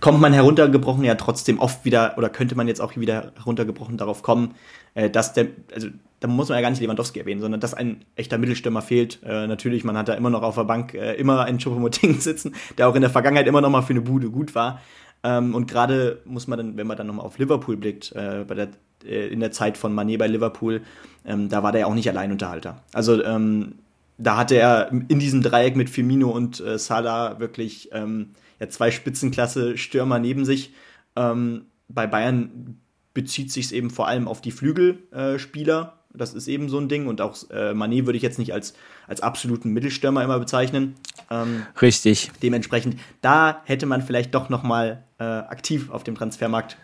[0.00, 4.22] kommt man heruntergebrochen ja trotzdem oft wieder, oder könnte man jetzt auch wieder heruntergebrochen darauf
[4.22, 4.54] kommen,
[4.94, 5.88] äh, dass der, also
[6.20, 9.20] da muss man ja gar nicht Lewandowski erwähnen, sondern dass ein echter Mittelstürmer fehlt.
[9.24, 12.54] Äh, natürlich, man hat da immer noch auf der Bank äh, immer einen Choupo-Moting sitzen,
[12.78, 14.80] der auch in der Vergangenheit immer noch mal für eine Bude gut war.
[15.22, 18.54] Ähm, und gerade muss man dann, wenn man dann nochmal auf Liverpool blickt, äh, bei
[18.54, 18.68] der,
[19.04, 20.82] äh, in der Zeit von Manet bei Liverpool,
[21.24, 22.82] ähm, da war der ja auch nicht Alleinunterhalter.
[22.92, 23.74] Also ähm,
[24.18, 28.30] da hatte er in diesem Dreieck mit Firmino und äh, Salah wirklich ähm,
[28.60, 30.72] ja, zwei Spitzenklasse-Stürmer neben sich.
[31.16, 32.78] Ähm, bei Bayern
[33.14, 35.94] bezieht sich es eben vor allem auf die Flügelspieler.
[36.12, 37.06] das ist eben so ein Ding.
[37.06, 38.74] Und auch äh, Manet würde ich jetzt nicht als,
[39.06, 40.94] als absoluten Mittelstürmer immer bezeichnen.
[41.30, 42.30] Ähm, Richtig.
[42.42, 46.76] Dementsprechend, da hätte man vielleicht doch noch mal äh, aktiv auf dem Transfermarkt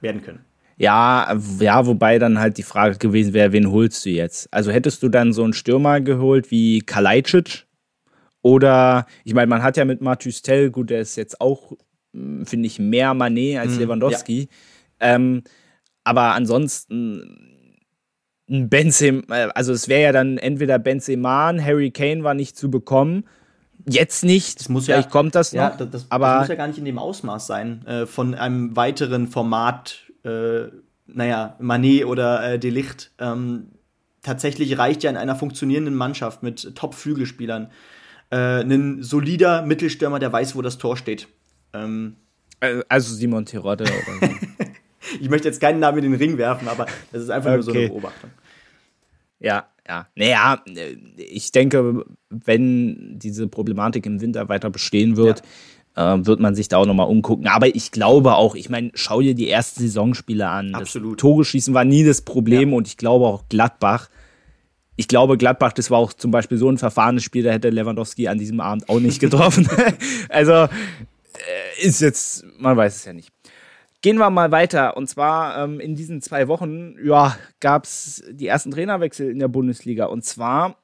[0.00, 0.44] werden können.
[0.76, 4.52] Ja, ja, wobei dann halt die Frage gewesen wäre, wen holst du jetzt?
[4.52, 7.66] Also hättest du dann so einen Stürmer geholt wie Kalajdzic?
[8.44, 11.72] Oder, ich meine, man hat ja mit Matthäus Tell, gut, der ist jetzt auch,
[12.12, 14.48] hm, finde ich, mehr Manet als mhm, Lewandowski.
[15.00, 15.14] Ja.
[15.14, 15.42] Ähm,
[16.04, 17.58] aber ansonsten
[18.48, 19.22] ein Benzema,
[19.54, 23.24] also es wäre ja dann entweder Benzema, Harry Kane war nicht zu bekommen
[23.86, 25.60] Jetzt nicht, das muss vielleicht ja, kommt das noch.
[25.60, 28.34] Ja, das, das, aber das muss ja gar nicht in dem Ausmaß sein, äh, von
[28.34, 30.68] einem weiteren Format, äh,
[31.06, 33.12] naja, Manet oder äh, Delicht.
[33.18, 33.72] Ähm,
[34.22, 37.70] tatsächlich reicht ja in einer funktionierenden Mannschaft mit Top-Flügelspielern
[38.30, 41.28] äh, ein solider Mittelstürmer, der weiß, wo das Tor steht.
[41.72, 42.16] Ähm,
[42.60, 44.34] äh, also Simon Terodde oder so.
[45.20, 47.56] ich möchte jetzt keinen Namen in den Ring werfen, aber das ist einfach okay.
[47.56, 48.30] nur so eine Beobachtung.
[49.40, 50.06] Ja, ja.
[50.14, 50.62] Naja,
[51.16, 55.42] ich denke, wenn diese Problematik im Winter weiter bestehen wird,
[55.96, 57.46] äh, wird man sich da auch nochmal umgucken.
[57.46, 60.74] Aber ich glaube auch, ich meine, schau dir die ersten Saisonspiele an.
[60.74, 61.18] Absolut.
[61.18, 62.76] Das Tore schießen war nie das Problem ja.
[62.76, 64.08] und ich glaube auch Gladbach.
[64.96, 68.28] Ich glaube, Gladbach, das war auch zum Beispiel so ein verfahrenes Spiel, da hätte Lewandowski
[68.28, 69.68] an diesem Abend auch nicht getroffen.
[70.28, 70.68] also äh,
[71.82, 73.30] ist jetzt, man weiß es ja nicht.
[74.02, 74.96] Gehen wir mal weiter.
[74.96, 79.48] Und zwar ähm, in diesen zwei Wochen ja, gab es die ersten Trainerwechsel in der
[79.48, 80.06] Bundesliga.
[80.06, 80.76] Und zwar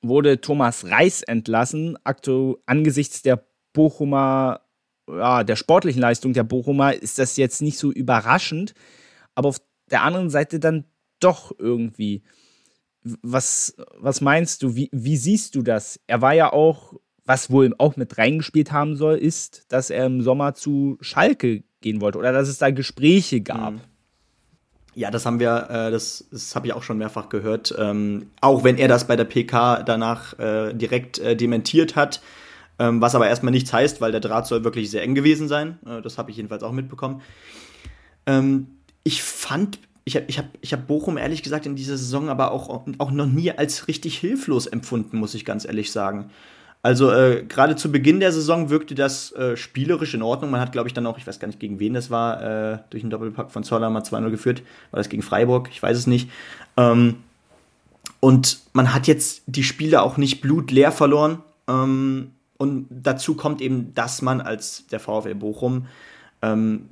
[0.00, 4.62] wurde Thomas Reis entlassen, aktuell angesichts der Bochumer,
[5.06, 8.74] ja, der sportlichen Leistung der Bochumer ist das jetzt nicht so überraschend,
[9.34, 10.84] aber auf der anderen Seite dann
[11.20, 12.22] doch irgendwie.
[13.04, 14.74] Was, was meinst du?
[14.74, 16.00] Wie, wie siehst du das?
[16.06, 20.22] Er war ja auch, was wohl auch mit reingespielt haben soll, ist, dass er im
[20.22, 23.74] Sommer zu Schalke gehen wollte oder dass es da Gespräche gab.
[23.74, 23.80] Mhm.
[24.94, 27.74] Ja, das haben wir, äh, das, das habe ich auch schon mehrfach gehört.
[27.76, 32.20] Ähm, auch wenn er das bei der PK danach äh, direkt äh, dementiert hat,
[32.78, 35.78] ähm, was aber erstmal nichts heißt, weil der Draht soll wirklich sehr eng gewesen sein.
[35.86, 37.22] Äh, das habe ich jedenfalls auch mitbekommen.
[38.26, 38.68] Ähm,
[39.02, 42.52] ich fand, ich habe ich hab, ich hab Bochum ehrlich gesagt in dieser Saison aber
[42.52, 46.30] auch, auch noch nie als richtig hilflos empfunden, muss ich ganz ehrlich sagen.
[46.82, 50.50] Also äh, gerade zu Beginn der Saison wirkte das äh, spielerisch in Ordnung.
[50.50, 52.78] Man hat, glaube ich, dann auch, ich weiß gar nicht, gegen wen das war, äh,
[52.90, 54.62] durch einen Doppelpack von Zoller mal 2-0 geführt.
[54.90, 55.70] War das gegen Freiburg?
[55.72, 56.28] Ich weiß es nicht.
[56.76, 57.16] Ähm,
[58.20, 61.38] und man hat jetzt die Spiele auch nicht blutleer verloren.
[61.68, 65.86] Ähm, und dazu kommt eben, dass man als der VfL Bochum
[66.42, 66.90] ähm,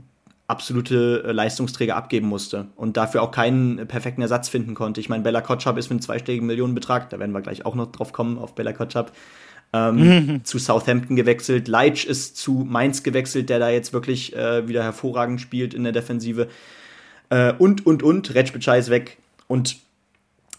[0.52, 5.00] absolute äh, Leistungsträger abgeben musste und dafür auch keinen perfekten Ersatz finden konnte.
[5.00, 7.90] Ich meine, Bella Kotschap ist mit einem zweistelligen Millionenbetrag, da werden wir gleich auch noch
[7.90, 9.12] drauf kommen, auf Bella Kotschap,
[9.72, 10.40] ähm, mhm.
[10.44, 11.66] zu Southampton gewechselt.
[11.66, 15.92] Leitch ist zu Mainz gewechselt, der da jetzt wirklich äh, wieder hervorragend spielt in der
[15.92, 16.48] Defensive.
[17.30, 18.34] Äh, und, und, und.
[18.34, 19.16] Retschbitschei ist weg.
[19.48, 19.78] Und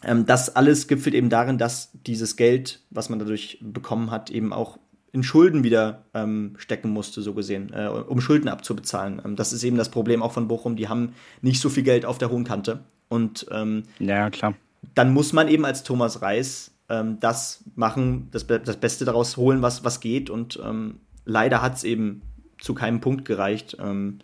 [0.03, 4.51] ähm, das alles gipfelt eben darin, dass dieses Geld, was man dadurch bekommen hat, eben
[4.51, 4.79] auch
[5.13, 9.21] in Schulden wieder ähm, stecken musste, so gesehen, äh, um Schulden abzubezahlen.
[9.23, 10.76] Ähm, das ist eben das Problem auch von Bochum.
[10.76, 12.80] Die haben nicht so viel Geld auf der hohen Kante.
[13.10, 14.56] Und ähm, ja, klar.
[14.95, 19.62] Dann muss man eben als Thomas Reis ähm, das machen, das, das Beste daraus holen,
[19.62, 20.32] was, was geht.
[20.32, 22.23] Und ähm, leider hat es eben
[22.60, 23.78] zu keinem Punkt gereicht.
[23.80, 24.19] Ähm,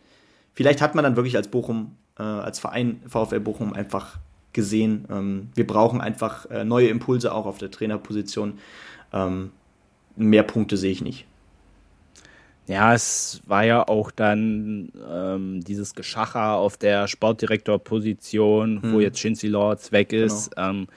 [0.53, 4.17] vielleicht hat man dann wirklich als Bochum, äh, als Verein VfL Bochum einfach
[4.53, 8.57] gesehen, ähm, wir brauchen einfach äh, neue Impulse auch auf der Trainerposition.
[9.13, 9.51] Ähm,
[10.15, 11.25] mehr Punkte sehe ich nicht.
[12.67, 18.93] Ja, es war ja auch dann ähm, dieses Geschacher auf der Sportdirektorposition, hm.
[18.93, 20.55] wo jetzt Shinzi Lords weg ist.
[20.55, 20.69] Genau.
[20.69, 20.87] Ähm,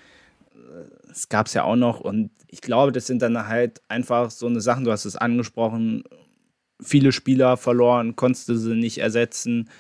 [1.11, 4.47] es gab es ja auch noch und ich glaube, das sind dann halt einfach so
[4.47, 6.05] eine Sachen, du hast es angesprochen,
[6.83, 9.71] viele Spieler verloren, konntest du sie nicht ersetzen,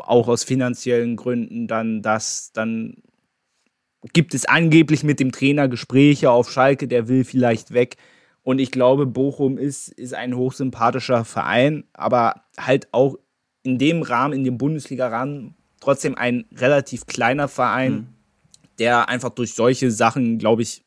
[0.00, 3.02] auch aus finanziellen Gründen dann das, dann
[4.12, 7.96] gibt es angeblich mit dem Trainer Gespräche auf Schalke, der will vielleicht weg.
[8.48, 13.16] Und ich glaube, Bochum ist, ist ein hochsympathischer Verein, aber halt auch
[13.62, 17.92] in dem Rahmen, in dem Bundesliga-Rahmen, trotzdem ein relativ kleiner Verein.
[17.92, 18.08] Mhm
[18.78, 20.84] der einfach durch solche Sachen, glaube ich,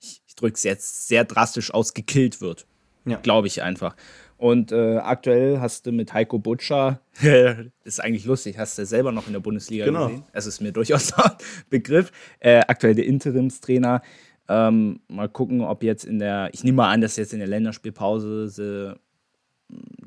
[0.00, 2.66] ich, ich drücke es jetzt sehr drastisch aus, gekillt wird.
[3.04, 3.18] Ja.
[3.18, 3.96] Glaube ich einfach.
[4.38, 7.00] Und äh, aktuell hast du mit Heiko Butcher,
[7.84, 10.08] ist eigentlich lustig, hast du selber noch in der Bundesliga genau.
[10.08, 10.24] gesehen.
[10.32, 11.30] Es ist mir durchaus ein
[11.70, 12.12] Begriff.
[12.38, 14.02] Äh, aktuell der Interimstrainer.
[14.48, 17.48] Ähm, mal gucken, ob jetzt in der, ich nehme mal an, dass jetzt in der
[17.48, 18.96] Länderspielpause sie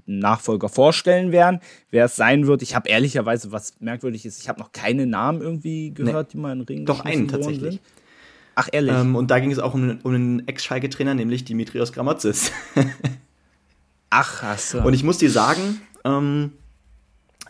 [0.05, 1.59] Nachfolger vorstellen werden.
[1.91, 5.41] Wer es sein wird, ich habe ehrlicherweise, was merkwürdig ist, ich habe noch keine Namen
[5.41, 6.31] irgendwie gehört, nee.
[6.31, 7.75] die mal in Ring Doch einen tatsächlich.
[7.75, 7.81] Sind.
[8.55, 8.95] Ach, ehrlich.
[8.95, 12.51] Ähm, und da ging es auch um, um einen Ex-Schalke-Trainer, nämlich Dimitrios Gramotzis.
[14.09, 14.79] Ach, hast du.
[14.79, 16.53] Und ich muss dir sagen, ähm,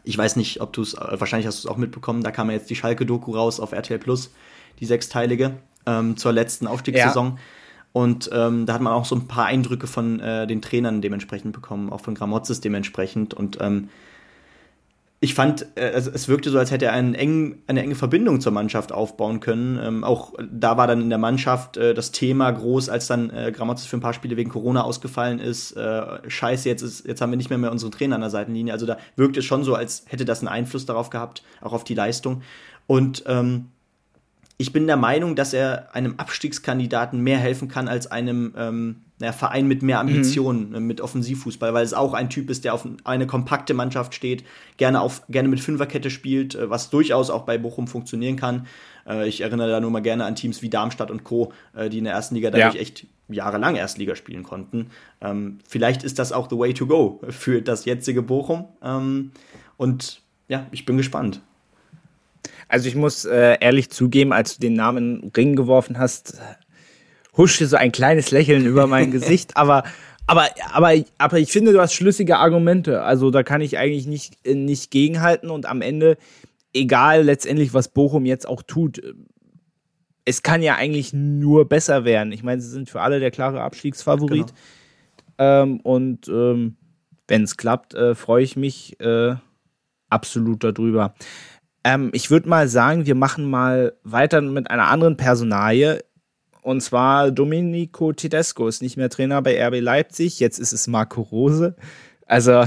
[0.03, 2.49] ich weiß nicht, ob du es, äh, wahrscheinlich hast du es auch mitbekommen, da kam
[2.49, 4.31] ja jetzt die Schalke-Doku raus auf RTL Plus,
[4.79, 7.27] die sechsteilige, ähm, zur letzten Aufstiegssaison.
[7.27, 7.37] Ja.
[7.91, 11.53] Und ähm, da hat man auch so ein paar Eindrücke von äh, den Trainern dementsprechend
[11.53, 13.33] bekommen, auch von Gramozis dementsprechend.
[13.33, 13.89] Und ähm,
[15.21, 18.53] ich fand, äh, es wirkte so, als hätte er einen engen, eine enge Verbindung zur
[18.53, 19.77] Mannschaft aufbauen können.
[19.83, 23.51] Ähm, auch da war dann in der Mannschaft äh, das Thema groß, als dann äh,
[23.51, 25.73] Gramozis für ein paar Spiele wegen Corona ausgefallen ist.
[25.73, 28.71] Äh, scheiße, jetzt, ist, jetzt haben wir nicht mehr, mehr unseren Trainer an der Seitenlinie.
[28.71, 31.83] Also da wirkte es schon so, als hätte das einen Einfluss darauf gehabt, auch auf
[31.83, 32.43] die Leistung.
[32.87, 33.65] Und ähm,
[34.61, 39.31] ich bin der Meinung, dass er einem Abstiegskandidaten mehr helfen kann als einem ähm, ja,
[39.31, 40.85] Verein mit mehr Ambitionen, mhm.
[40.85, 44.43] Mit Offensivfußball, weil es auch ein Typ ist, der auf eine kompakte Mannschaft steht,
[44.75, 48.67] gerne, auf, gerne mit Fünferkette spielt, äh, was durchaus auch bei Bochum funktionieren kann.
[49.07, 51.99] Äh, ich erinnere da nur mal gerne an Teams wie Darmstadt und Co., äh, die
[51.99, 52.81] in der ersten Liga dadurch ja.
[52.81, 54.87] echt jahrelang Erstliga spielen konnten.
[55.21, 58.65] Ähm, vielleicht ist das auch the way to go für das jetzige Bochum.
[58.83, 59.31] Ähm,
[59.77, 61.39] und ja, ich bin gespannt.
[62.69, 66.39] Also ich muss äh, ehrlich zugeben, als du den Namen Ring geworfen hast,
[67.35, 69.83] huschte so ein kleines Lächeln über mein Gesicht, aber
[70.27, 73.01] aber, aber, aber ich finde, du hast schlüssige Argumente.
[73.01, 76.17] Also da kann ich eigentlich nicht, äh, nicht gegenhalten und am Ende,
[76.71, 79.01] egal letztendlich, was Bochum jetzt auch tut,
[80.25, 82.31] es kann ja eigentlich nur besser werden.
[82.31, 84.53] Ich meine, sie sind für alle der klare Abstiegsfavorit.
[85.37, 85.63] Genau.
[85.63, 86.77] Ähm, und ähm,
[87.27, 89.35] wenn es klappt, äh, freue ich mich äh,
[90.09, 91.15] absolut darüber.
[91.83, 96.03] Ähm, ich würde mal sagen, wir machen mal weiter mit einer anderen Personalie.
[96.61, 100.39] Und zwar Domenico Tedesco ist nicht mehr Trainer bei RB Leipzig.
[100.39, 101.75] Jetzt ist es Marco Rose.
[102.25, 102.65] Also,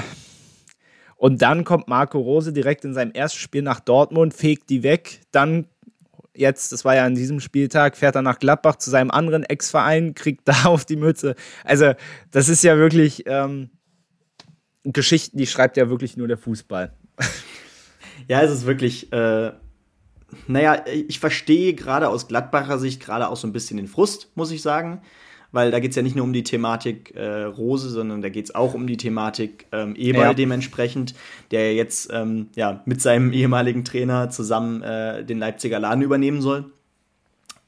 [1.16, 5.20] und dann kommt Marco Rose direkt in seinem ersten Spiel nach Dortmund, fegt die weg.
[5.31, 5.66] Dann,
[6.35, 10.14] jetzt, das war ja an diesem Spieltag, fährt er nach Gladbach zu seinem anderen Ex-Verein,
[10.14, 11.37] kriegt da auf die Mütze.
[11.64, 11.92] Also,
[12.31, 13.70] das ist ja wirklich ähm,
[14.85, 16.92] Geschichten, die schreibt ja wirklich nur der Fußball.
[18.33, 19.53] Ja, es ist wirklich, äh,
[20.47, 24.51] naja, ich verstehe gerade aus Gladbacher Sicht gerade auch so ein bisschen den Frust, muss
[24.51, 25.03] ich sagen.
[25.55, 28.47] Weil da geht es ja nicht nur um die Thematik äh, Rose, sondern da geht
[28.47, 30.33] es auch um die Thematik ähm, Eberl ja.
[30.33, 31.14] dementsprechend,
[31.51, 36.73] der jetzt ähm, ja, mit seinem ehemaligen Trainer zusammen äh, den Leipziger Laden übernehmen soll.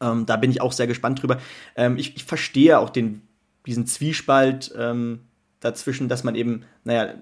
[0.00, 1.40] Ähm, da bin ich auch sehr gespannt drüber.
[1.77, 3.20] Ähm, ich, ich, verstehe auch den,
[3.66, 5.20] diesen Zwiespalt ähm,
[5.61, 7.16] dazwischen, dass man eben, naja,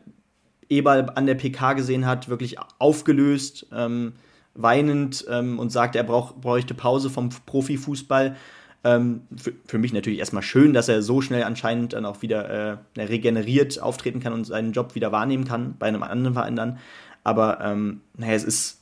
[0.69, 4.13] Eberl an der PK gesehen hat, wirklich aufgelöst, ähm,
[4.55, 8.37] weinend ähm, und sagt, er brauch, bräuchte Pause vom Profifußball.
[8.85, 12.81] Ähm, für, für, mich natürlich erstmal schön, dass er so schnell anscheinend dann auch wieder
[12.97, 16.79] äh, regeneriert auftreten kann und seinen Job wieder wahrnehmen kann bei einem anderen Verein dann.
[17.23, 18.81] Aber ähm, naja, es ist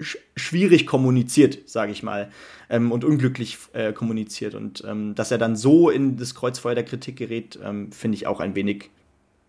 [0.00, 2.30] sch schwierig kommuniziert, sage ich mal,
[2.70, 4.54] ähm, und unglücklich äh, kommuniziert.
[4.54, 7.58] Und ähm, dass er dann so in das Kreuzfeuer der Kritik gerät,
[7.90, 8.90] finde ich auch ein wenig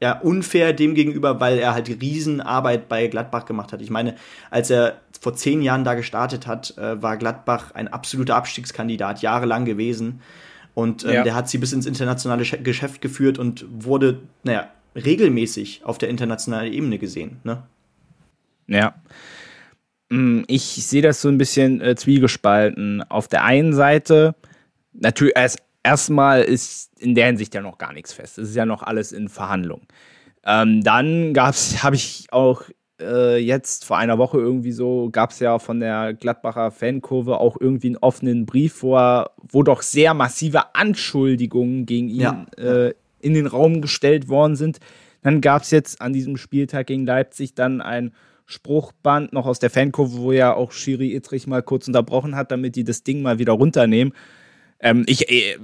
[0.02, 3.82] ja, unfair dem gegenüber, weil er halt Riesenarbeit bei Gladbach gemacht hat.
[3.82, 4.16] Ich meine,
[4.50, 9.64] als er vor zehn Jahren da gestartet hat, äh, war Gladbach ein absoluter Abstiegskandidat, jahrelang
[9.66, 10.22] gewesen.
[10.74, 11.24] Und ähm, ja.
[11.24, 16.74] der hat sie bis ins internationale Geschäft geführt und wurde, naja, regelmäßig auf der internationalen
[16.74, 17.38] Ebene gesehen.
[17.44, 17.62] Ne?
[18.68, 18.96] Ja.
[20.10, 23.04] Mm, ich sehe das so ein bisschen äh, zwiegespalten.
[23.04, 24.34] Auf der einen Seite,
[24.94, 28.38] natürlich, er ist erstmal ist in der Hinsicht ja noch gar nichts fest.
[28.38, 29.82] Es ist ja noch alles in Verhandlung.
[30.46, 32.64] Ähm, dann gab's, habe ich auch
[33.00, 37.58] äh, jetzt vor einer Woche irgendwie so, gab es ja von der Gladbacher Fankurve auch
[37.60, 42.46] irgendwie einen offenen Brief, wo, er, wo doch sehr massive Anschuldigungen gegen ihn ja.
[42.58, 44.80] äh, in den Raum gestellt worden sind.
[45.24, 48.14] Dann gab es jetzt an diesem Spieltag gegen Leipzig dann ein
[48.46, 52.76] Spruchband noch aus der Fankurve, wo ja auch Schiri Ittrich mal kurz unterbrochen hat, damit
[52.76, 54.14] die das Ding mal wieder runternehmen.
[54.82, 55.58] Ähm, ich äh,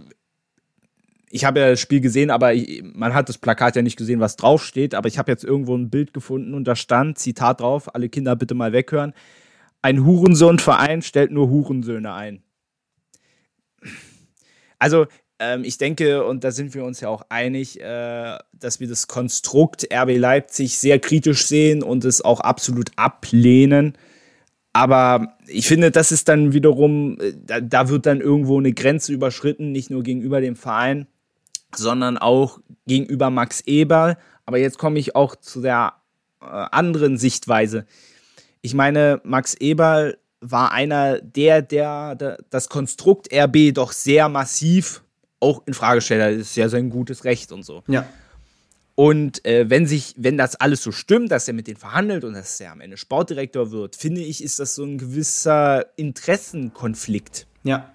[1.29, 4.19] ich habe ja das Spiel gesehen, aber ich, man hat das Plakat ja nicht gesehen,
[4.19, 4.95] was draufsteht.
[4.95, 8.35] Aber ich habe jetzt irgendwo ein Bild gefunden und da stand, Zitat drauf, alle Kinder
[8.35, 9.13] bitte mal weghören.
[9.81, 12.43] Ein Hurensohnverein stellt nur Hurensöhne ein.
[14.79, 15.07] Also,
[15.39, 19.07] ähm, ich denke, und da sind wir uns ja auch einig, äh, dass wir das
[19.07, 23.97] Konstrukt RB Leipzig sehr kritisch sehen und es auch absolut ablehnen.
[24.77, 29.11] Aber ich finde, das ist dann wiederum, äh, da, da, wird dann irgendwo eine Grenze
[29.11, 31.07] überschritten, nicht nur gegenüber dem Verein,
[31.75, 34.17] sondern auch gegenüber Max Eberl.
[34.45, 35.93] Aber jetzt komme ich auch zu der
[36.41, 37.87] äh, anderen Sichtweise.
[38.61, 45.01] Ich meine, Max Eberl war einer der, der, der das Konstrukt RB doch sehr massiv
[45.39, 46.39] auch in Frage stellt.
[46.39, 47.81] Das ist ja sein gutes Recht und so.
[47.87, 48.05] Ja.
[48.99, 52.33] Und äh, wenn sich, wenn das alles so stimmt, dass er mit denen verhandelt und
[52.33, 57.45] dass er am Ende Sportdirektor wird, finde ich, ist das so ein gewisser Interessenkonflikt.
[57.61, 57.93] Ja.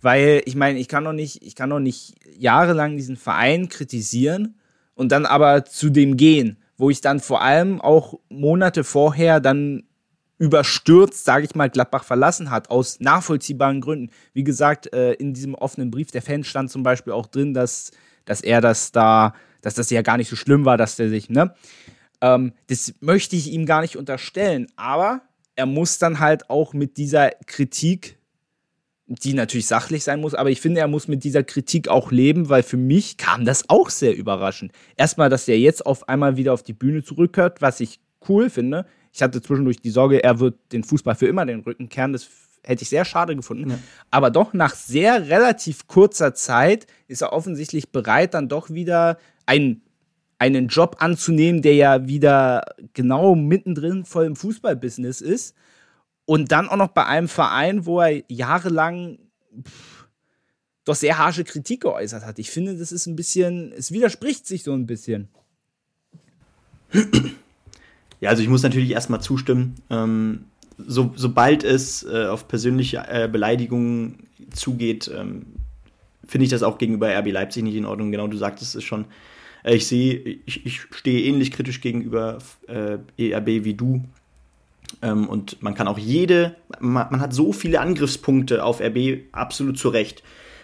[0.00, 4.54] Weil ich meine, ich kann doch nicht, ich kann doch nicht jahrelang diesen Verein kritisieren
[4.94, 9.82] und dann aber zu dem gehen, wo ich dann vor allem auch Monate vorher dann
[10.38, 14.12] überstürzt, sage ich mal, Gladbach verlassen hat, aus nachvollziehbaren Gründen.
[14.32, 17.90] Wie gesagt, äh, in diesem offenen Brief der Fans stand zum Beispiel auch drin, dass,
[18.24, 21.30] dass er das da dass das ja gar nicht so schlimm war, dass der sich,
[21.30, 21.54] ne?
[22.20, 25.22] Ähm, das möchte ich ihm gar nicht unterstellen, aber
[25.56, 28.18] er muss dann halt auch mit dieser Kritik,
[29.06, 32.48] die natürlich sachlich sein muss, aber ich finde, er muss mit dieser Kritik auch leben,
[32.50, 34.72] weil für mich kam das auch sehr überraschend.
[34.96, 38.86] Erstmal, dass er jetzt auf einmal wieder auf die Bühne zurückhört, was ich cool finde.
[39.12, 42.12] Ich hatte zwischendurch die Sorge, er wird den Fußball für immer den Rücken kehren.
[42.12, 42.28] Das
[42.64, 43.70] hätte ich sehr schade gefunden.
[43.70, 43.78] Ja.
[44.10, 49.82] Aber doch nach sehr relativ kurzer Zeit ist er offensichtlich bereit, dann doch wieder einen,
[50.38, 55.54] einen Job anzunehmen, der ja wieder genau mittendrin voll im Fußballbusiness ist.
[56.26, 59.18] Und dann auch noch bei einem Verein, wo er jahrelang
[59.62, 60.08] pff,
[60.84, 62.38] doch sehr harsche Kritik geäußert hat.
[62.38, 65.28] Ich finde, das ist ein bisschen, es widerspricht sich so ein bisschen.
[68.20, 69.74] Ja, also ich muss natürlich erstmal zustimmen.
[69.90, 70.44] Ähm,
[70.78, 75.46] so, sobald es äh, auf persönliche äh, Beleidigungen zugeht, ähm,
[76.26, 78.10] finde ich das auch gegenüber RB Leipzig nicht in Ordnung.
[78.10, 79.04] Genau, du sagtest es schon.
[79.64, 82.38] Äh, ich sehe, ich, ich stehe ähnlich kritisch gegenüber
[82.68, 84.04] äh, ERB wie du.
[85.02, 89.78] Ähm, und man kann auch jede, man, man, hat so viele Angriffspunkte auf RB absolut
[89.78, 90.22] zu Recht.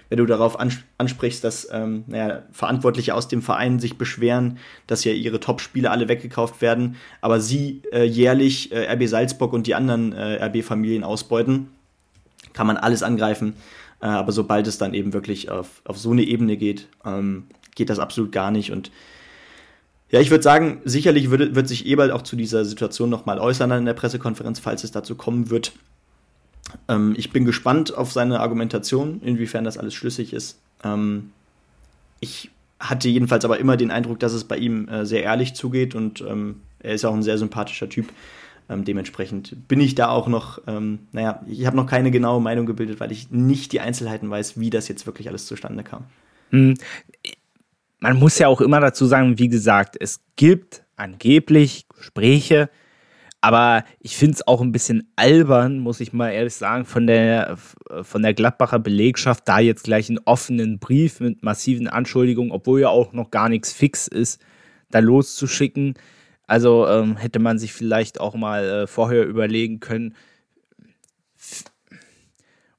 [0.08, 0.58] Wenn du darauf
[0.98, 6.08] ansprichst, dass ähm, naja, Verantwortliche aus dem Verein sich beschweren, dass ja ihre Top-Spiele alle
[6.08, 11.68] weggekauft werden, aber sie äh, jährlich äh, RB Salzburg und die anderen äh, RB-Familien ausbeuten,
[12.52, 13.54] kann man alles angreifen.
[14.00, 17.44] Äh, aber sobald es dann eben wirklich auf, auf so eine Ebene geht, ähm,
[17.80, 18.72] geht das absolut gar nicht.
[18.72, 18.90] Und
[20.10, 23.70] ja, ich würde sagen, sicherlich würde, wird sich Ebald auch zu dieser Situation nochmal äußern
[23.70, 25.72] in der Pressekonferenz, falls es dazu kommen wird.
[26.88, 30.58] Ähm, ich bin gespannt auf seine Argumentation, inwiefern das alles schlüssig ist.
[30.84, 31.30] Ähm,
[32.20, 35.94] ich hatte jedenfalls aber immer den Eindruck, dass es bei ihm äh, sehr ehrlich zugeht
[35.94, 38.12] und ähm, er ist auch ein sehr sympathischer Typ.
[38.68, 42.66] Ähm, dementsprechend bin ich da auch noch, ähm, naja, ich habe noch keine genaue Meinung
[42.66, 46.04] gebildet, weil ich nicht die Einzelheiten weiß, wie das jetzt wirklich alles zustande kam.
[48.00, 52.70] Man muss ja auch immer dazu sagen, wie gesagt, es gibt angeblich Gespräche,
[53.42, 57.56] aber ich finde es auch ein bisschen albern, muss ich mal ehrlich sagen, von der,
[58.02, 62.88] von der Gladbacher Belegschaft da jetzt gleich einen offenen Brief mit massiven Anschuldigungen, obwohl ja
[62.88, 64.42] auch noch gar nichts fix ist,
[64.90, 65.94] da loszuschicken.
[66.46, 70.14] Also ähm, hätte man sich vielleicht auch mal äh, vorher überlegen können,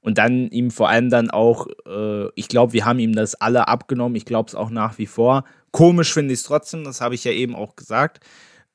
[0.02, 3.68] und dann ihm vor allem dann auch, äh, ich glaube, wir haben ihm das alle
[3.68, 5.44] abgenommen, ich glaube es auch nach wie vor.
[5.70, 8.20] Komisch finde ich es trotzdem, das habe ich ja eben auch gesagt.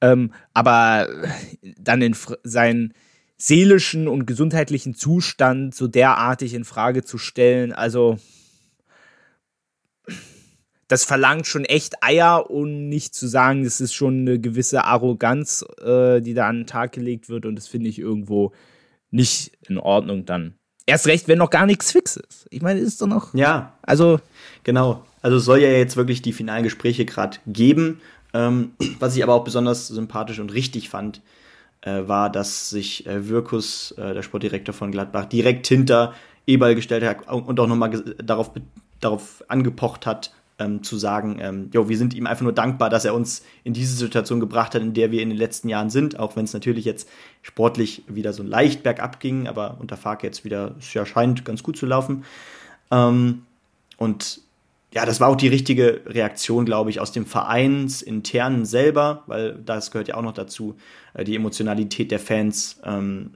[0.02, 1.08] Ähm, aber
[1.78, 2.94] dann in seinen
[3.38, 8.18] seelischen und gesundheitlichen Zustand so derartig in Frage zu stellen, also
[10.88, 15.66] das verlangt schon echt Eier, um nicht zu sagen, das ist schon eine gewisse Arroganz,
[15.82, 18.54] äh, die da an den Tag gelegt wird und das finde ich irgendwo
[19.12, 20.58] nicht in Ordnung dann.
[20.88, 22.48] Erst recht, wenn noch gar nichts fix ist.
[22.50, 23.34] Ich meine, ist doch noch.
[23.34, 23.74] Ja.
[23.84, 24.20] Also.
[24.64, 25.06] Genau.
[25.22, 28.00] Also soll ja jetzt wirklich die finalen Gespräche gerade geben.
[28.34, 31.22] Ähm, was ich aber auch besonders sympathisch und richtig fand,
[31.82, 36.14] äh, war, dass sich äh, Wirkus, äh, der Sportdirektor von Gladbach, direkt hinter
[36.46, 37.92] Eberl gestellt hat und auch nochmal
[38.24, 38.52] darauf,
[39.00, 43.06] darauf angepocht hat, ähm, zu sagen, ähm, jo, wir sind ihm einfach nur dankbar, dass
[43.06, 46.20] er uns in diese Situation gebracht hat, in der wir in den letzten Jahren sind,
[46.20, 47.08] auch wenn es natürlich jetzt
[47.42, 51.64] sportlich wieder so leicht bergab ging, aber unter Fark jetzt wieder, es ja scheint ganz
[51.64, 52.24] gut zu laufen.
[52.92, 53.44] Ähm,
[53.98, 54.42] und
[54.94, 59.92] ja, das war auch die richtige Reaktion, glaube ich, aus dem Vereinsinternen selber, weil das
[59.92, 60.76] gehört ja auch noch dazu.
[61.14, 63.34] Äh, die Emotionalität der Fans ähm,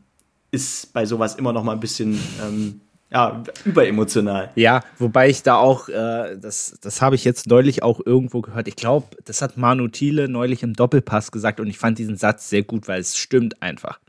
[0.49, 2.81] ist bei sowas immer noch mal ein bisschen ähm,
[3.11, 4.51] ja, überemotional.
[4.55, 8.69] Ja, wobei ich da auch, äh, das, das habe ich jetzt neulich auch irgendwo gehört.
[8.69, 12.49] Ich glaube, das hat Manu Thiele neulich im Doppelpass gesagt und ich fand diesen Satz
[12.49, 13.99] sehr gut, weil es stimmt einfach.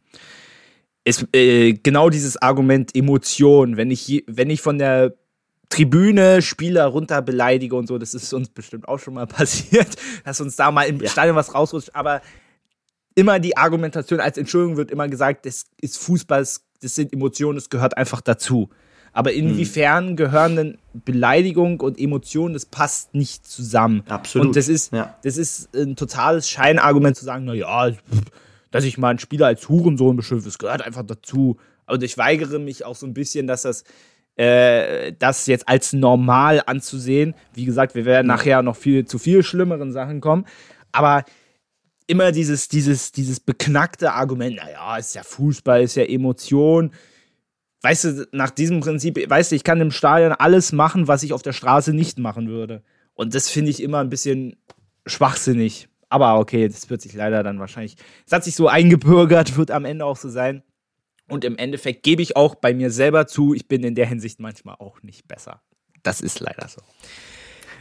[1.04, 5.14] Es, äh, genau dieses Argument Emotion, wenn ich, wenn ich von der
[5.68, 10.40] Tribüne Spieler runter beleidige und so, das ist uns bestimmt auch schon mal passiert, dass
[10.40, 11.10] uns da mal im ja.
[11.10, 12.22] Stadion was rausrutscht, aber
[13.16, 17.68] immer die Argumentation als Entschuldigung wird immer gesagt, das ist Fußball, das sind Emotionen, das
[17.68, 18.70] gehört einfach dazu.
[19.12, 20.16] Aber inwiefern hm.
[20.16, 24.02] gehören denn Beleidigung und Emotionen, das passt nicht zusammen.
[24.08, 24.48] Absolut.
[24.48, 25.16] Und das ist, ja.
[25.22, 27.90] das ist ein totales Scheinargument zu sagen, naja,
[28.70, 31.58] dass ich mal einen Spieler als Hurensohn beschimpfe, das gehört einfach dazu.
[31.86, 33.84] Und ich weigere mich auch so ein bisschen, dass das,
[34.36, 37.34] äh, das jetzt als normal anzusehen.
[37.52, 40.46] Wie gesagt, wir werden nachher noch viel zu viel schlimmeren Sachen kommen.
[40.90, 41.24] Aber
[42.06, 46.92] immer dieses, dieses, dieses beknackte Argument, naja, ist ja Fußball, ist ja Emotion,
[47.82, 51.32] weißt du, nach diesem Prinzip, weißt du, ich kann im Stadion alles machen, was ich
[51.32, 52.82] auf der Straße nicht machen würde.
[53.14, 54.56] Und das finde ich immer ein bisschen
[55.06, 55.88] schwachsinnig.
[56.08, 59.84] Aber okay, das wird sich leider dann wahrscheinlich, es hat sich so eingebürgert, wird am
[59.84, 60.62] Ende auch so sein.
[61.28, 64.38] Und im Endeffekt gebe ich auch bei mir selber zu, ich bin in der Hinsicht
[64.38, 65.62] manchmal auch nicht besser.
[66.02, 66.82] Das ist leider so.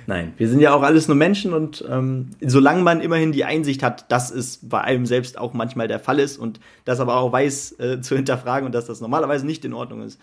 [0.07, 3.83] Nein, wir sind ja auch alles nur Menschen und ähm, solange man immerhin die Einsicht
[3.83, 7.31] hat, dass es bei einem selbst auch manchmal der Fall ist und das aber auch
[7.31, 10.19] weiß äh, zu hinterfragen und dass das normalerweise nicht in Ordnung ist,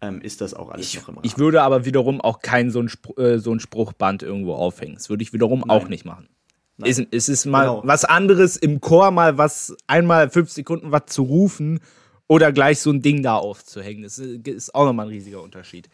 [0.00, 1.26] ähm, ist das auch alles ich, noch im Rahmen.
[1.26, 4.94] Ich würde aber wiederum auch kein so ein, Spr äh, so ein Spruchband irgendwo aufhängen.
[4.94, 5.70] Das würde ich wiederum Nein.
[5.70, 6.28] auch nicht machen.
[6.80, 7.82] Es, es, ist mal genau.
[7.84, 11.80] was anderes im Chor mal was, einmal fünf Sekunden was zu rufen
[12.28, 14.04] oder gleich so ein Ding da aufzuhängen.
[14.04, 15.88] Das ist auch nochmal ein riesiger Unterschied.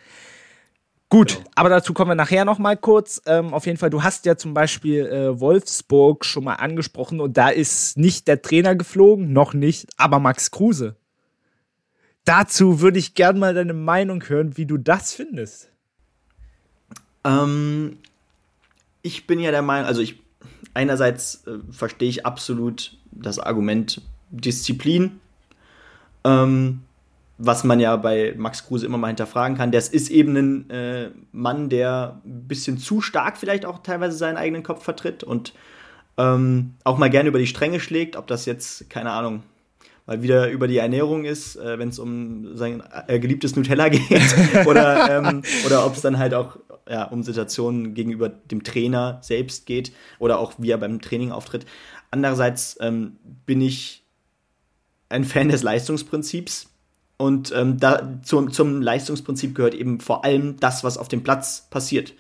[1.14, 1.50] Gut, genau.
[1.54, 3.22] aber dazu kommen wir nachher noch mal kurz.
[3.26, 7.36] Ähm, auf jeden Fall, du hast ja zum Beispiel äh, Wolfsburg schon mal angesprochen und
[7.36, 10.96] da ist nicht der Trainer geflogen, noch nicht, aber Max Kruse.
[12.24, 15.70] Dazu würde ich gern mal deine Meinung hören, wie du das findest.
[17.22, 17.98] Ähm,
[19.02, 20.20] ich bin ja der Meinung, also ich
[20.74, 25.20] einerseits äh, verstehe ich absolut das Argument Disziplin.
[26.24, 26.82] Ähm,
[27.36, 29.72] was man ja bei Max Kruse immer mal hinterfragen kann.
[29.72, 34.36] Das ist eben ein äh, Mann, der ein bisschen zu stark vielleicht auch teilweise seinen
[34.36, 35.52] eigenen Kopf vertritt und
[36.16, 39.42] ähm, auch mal gerne über die Stränge schlägt, ob das jetzt, keine Ahnung,
[40.06, 44.66] mal wieder über die Ernährung ist, äh, wenn es um sein äh, geliebtes Nutella geht,
[44.66, 46.58] oder, ähm, oder ob es dann halt auch
[46.88, 51.66] ja, um Situationen gegenüber dem Trainer selbst geht oder auch wie er beim Training auftritt.
[52.10, 53.16] Andererseits ähm,
[53.46, 54.04] bin ich
[55.08, 56.70] ein Fan des Leistungsprinzips.
[57.24, 61.66] Und ähm, da, zum, zum Leistungsprinzip gehört eben vor allem das, was auf dem Platz
[61.70, 62.12] passiert.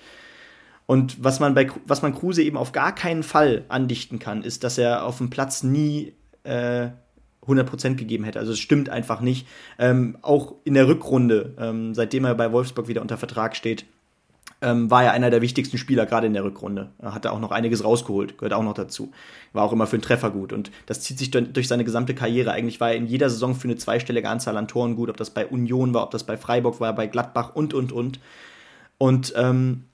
[0.86, 4.64] Und was man bei was man Kruse eben auf gar keinen Fall andichten kann, ist,
[4.64, 6.88] dass er auf dem Platz nie äh,
[7.46, 8.38] 100% gegeben hätte.
[8.38, 9.46] Also es stimmt einfach nicht.
[9.78, 13.84] Ähm, auch in der Rückrunde, ähm, seitdem er bei Wolfsburg wieder unter Vertrag steht,
[14.64, 16.90] ähm, war er einer der wichtigsten Spieler, gerade in der Rückrunde.
[16.98, 19.12] Er hatte auch noch einiges rausgeholt, gehört auch noch dazu.
[19.52, 20.52] War auch immer für einen Treffer gut.
[20.52, 22.52] Und das zieht sich durch seine gesamte Karriere.
[22.52, 25.30] Eigentlich war er in jeder Saison für eine zweistellige Anzahl an Toren gut, ob das
[25.30, 28.20] bei Union war, ob das bei Freiburg war, bei Gladbach und, und, und.
[28.96, 29.84] Und ähm,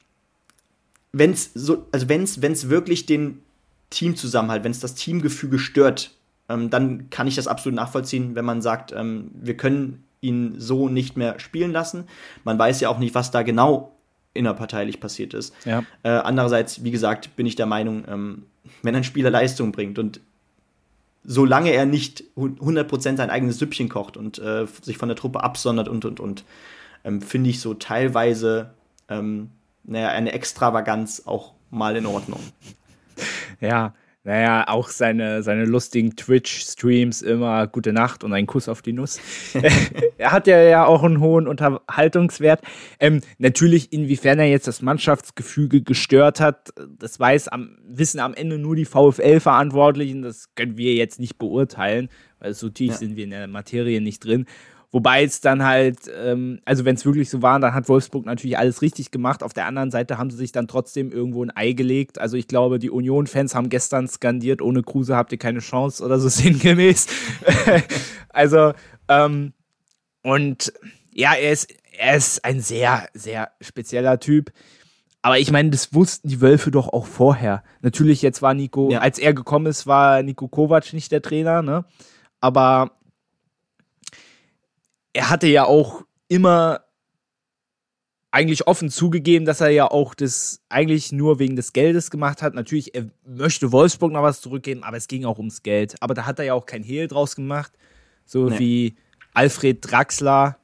[1.12, 3.42] wenn es so, also wenn es wirklich den
[3.90, 6.12] Teamzusammenhalt, wenn es das Teamgefüge stört,
[6.48, 10.88] ähm, dann kann ich das absolut nachvollziehen, wenn man sagt, ähm, wir können ihn so
[10.88, 12.04] nicht mehr spielen lassen.
[12.44, 13.96] Man weiß ja auch nicht, was da genau
[14.34, 15.54] innerparteilich passiert ist.
[15.64, 15.84] Ja.
[16.02, 18.46] Äh, andererseits, wie gesagt, bin ich der Meinung, ähm,
[18.82, 20.20] wenn ein Spieler Leistung bringt und
[21.24, 25.88] solange er nicht 100% sein eigenes Süppchen kocht und äh, sich von der Truppe absondert
[25.88, 26.44] und, und, und,
[27.04, 28.70] ähm, finde ich so teilweise
[29.08, 29.50] ähm,
[29.84, 32.40] naja, eine Extravaganz auch mal in Ordnung.
[33.60, 38.92] Ja, naja, auch seine, seine lustigen Twitch-Streams immer gute Nacht und einen Kuss auf die
[38.92, 39.18] Nuss.
[40.18, 42.60] er hat ja, ja auch einen hohen Unterhaltungswert.
[42.98, 48.58] Ähm, natürlich, inwiefern er jetzt das Mannschaftsgefüge gestört hat, das weiß am, wissen am Ende
[48.58, 50.20] nur die VfL-Verantwortlichen.
[50.20, 52.10] Das können wir jetzt nicht beurteilen,
[52.40, 52.96] weil so tief ja.
[52.98, 54.44] sind wir in der Materie nicht drin.
[54.92, 58.58] Wobei es dann halt, ähm, also wenn es wirklich so war, dann hat Wolfsburg natürlich
[58.58, 59.44] alles richtig gemacht.
[59.44, 62.20] Auf der anderen Seite haben sie sich dann trotzdem irgendwo ein Ei gelegt.
[62.20, 66.18] Also ich glaube, die Union-Fans haben gestern skandiert, ohne Kruse habt ihr keine Chance oder
[66.18, 67.06] so sinngemäß.
[68.30, 68.72] also,
[69.08, 69.52] ähm,
[70.22, 70.72] und
[71.12, 74.52] ja, er ist, er ist ein sehr, sehr spezieller Typ.
[75.22, 77.62] Aber ich meine, das wussten die Wölfe doch auch vorher.
[77.82, 79.00] Natürlich, jetzt war Nico, ja.
[79.00, 81.84] als er gekommen ist, war Nico Kovac nicht der Trainer, ne?
[82.40, 82.92] Aber
[85.12, 86.82] er hatte ja auch immer
[88.32, 92.54] eigentlich offen zugegeben, dass er ja auch das eigentlich nur wegen des Geldes gemacht hat.
[92.54, 95.96] Natürlich, er möchte Wolfsburg noch was zurückgeben, aber es ging auch ums Geld.
[96.00, 97.72] Aber da hat er ja auch kein Hehl draus gemacht.
[98.24, 98.58] So nee.
[98.58, 98.96] wie
[99.34, 100.58] Alfred Draxler,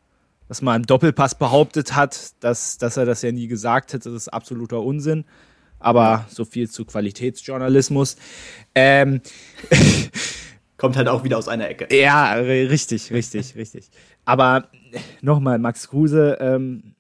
[0.47, 4.11] was mal im Doppelpass behauptet hat, dass, dass er das ja nie gesagt hätte.
[4.11, 5.25] Das ist absoluter Unsinn.
[5.81, 8.17] Aber so viel zu Qualitätsjournalismus.
[8.75, 9.21] Ähm.
[10.87, 11.89] Kommt halt auch wieder aus einer Ecke.
[11.91, 13.91] Ja, richtig, richtig, richtig.
[14.25, 14.69] Aber
[15.21, 16.95] nochmal, Max Kruse, ähm,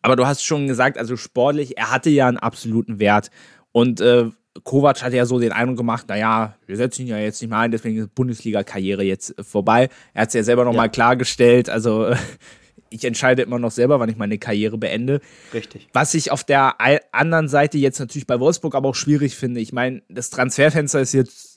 [0.00, 3.30] aber du hast schon gesagt, also sportlich, er hatte ja einen absoluten Wert.
[3.72, 4.30] Und äh,
[4.64, 7.58] Kovac hat ja so den Eindruck gemacht, naja, wir setzen ihn ja jetzt nicht mehr
[7.58, 9.90] ein, deswegen ist Bundesliga-Karriere jetzt vorbei.
[10.14, 10.92] Er hat es ja selber nochmal ja.
[10.92, 12.14] klargestellt, also
[12.88, 15.20] ich entscheide immer noch selber, wann ich meine Karriere beende.
[15.52, 15.88] Richtig.
[15.92, 16.76] Was ich auf der
[17.12, 19.60] anderen Seite jetzt natürlich bei Wolfsburg aber auch schwierig finde.
[19.60, 21.51] Ich meine, das Transferfenster ist jetzt,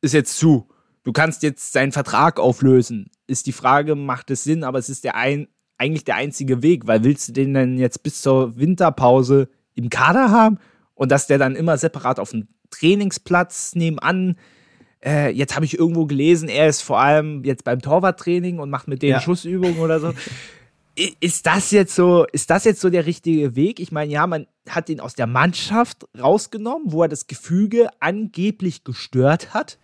[0.00, 0.68] ist jetzt zu.
[1.02, 5.04] Du kannst jetzt seinen Vertrag auflösen ist die Frage, macht es Sinn, aber es ist
[5.04, 5.46] der ein,
[5.78, 10.30] eigentlich der einzige Weg, weil willst du den dann jetzt bis zur Winterpause im Kader
[10.30, 10.58] haben
[10.94, 14.36] und dass der dann immer separat auf dem Trainingsplatz nebenan
[15.02, 18.86] äh, jetzt habe ich irgendwo gelesen, er ist vor allem jetzt beim Torwarttraining und macht
[18.86, 19.20] mit denen ja.
[19.20, 20.12] Schussübungen oder so.
[21.20, 23.80] Ist das jetzt so, ist das jetzt so der richtige Weg?
[23.80, 28.84] Ich meine, ja, man hat ihn aus der Mannschaft rausgenommen, wo er das Gefüge angeblich
[28.84, 29.78] gestört hat.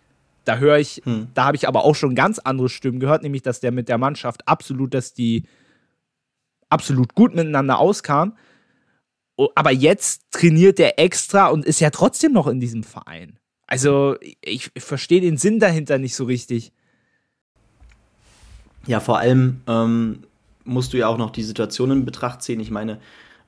[0.47, 1.27] Da höre ich, hm.
[1.33, 3.97] da habe ich aber auch schon ganz andere Stimmen gehört, nämlich dass der mit der
[3.97, 5.43] Mannschaft absolut, dass die
[6.69, 8.37] absolut gut miteinander auskam.
[9.55, 13.37] Aber jetzt trainiert er extra und ist ja trotzdem noch in diesem Verein.
[13.67, 16.71] Also ich, ich verstehe den Sinn dahinter nicht so richtig.
[18.87, 20.23] Ja, vor allem ähm,
[20.63, 22.61] musst du ja auch noch die Situation in Betracht ziehen.
[22.61, 22.99] Ich meine,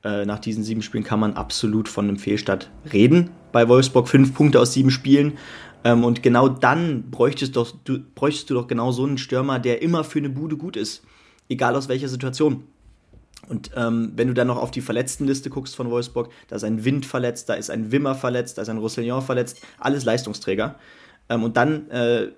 [0.04, 3.30] äh, nach diesen sieben Spielen kann man absolut von einem Fehlstart reden.
[3.54, 5.38] Bei Wolfsburg fünf Punkte aus sieben Spielen.
[5.84, 9.82] Ähm, und genau dann bräuchtest, doch, du, bräuchtest du doch genau so einen Stürmer, der
[9.82, 11.04] immer für eine Bude gut ist.
[11.48, 12.64] Egal aus welcher Situation.
[13.48, 16.86] Und ähm, wenn du dann noch auf die Verletztenliste guckst von Wolfsburg, da ist ein
[16.86, 20.76] Wind verletzt, da ist ein Wimmer verletzt, da ist ein Roussillon verletzt, alles Leistungsträger.
[21.30, 22.32] Ähm, und dann äh,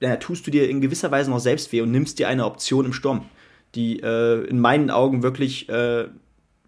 [0.00, 2.84] ja, tust du dir in gewisser Weise noch selbst weh und nimmst dir eine Option
[2.84, 3.26] im Sturm,
[3.74, 6.06] die äh, in meinen Augen wirklich äh,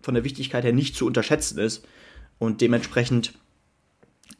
[0.02, 1.86] von der Wichtigkeit her nicht zu unterschätzen ist.
[2.38, 3.34] Und dementsprechend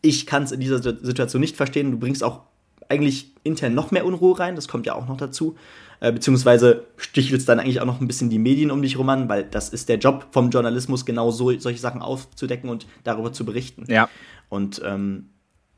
[0.03, 1.91] ich kann es in dieser Situation nicht verstehen.
[1.91, 2.43] Du bringst auch
[2.89, 5.57] eigentlich intern noch mehr Unruhe rein, das kommt ja auch noch dazu.
[6.01, 9.09] Äh, beziehungsweise stichelt es dann eigentlich auch noch ein bisschen die Medien um dich rum
[9.09, 13.32] an, weil das ist der Job vom Journalismus, genau so solche Sachen aufzudecken und darüber
[13.32, 13.85] zu berichten.
[13.89, 14.09] Ja.
[14.49, 15.30] Und ähm,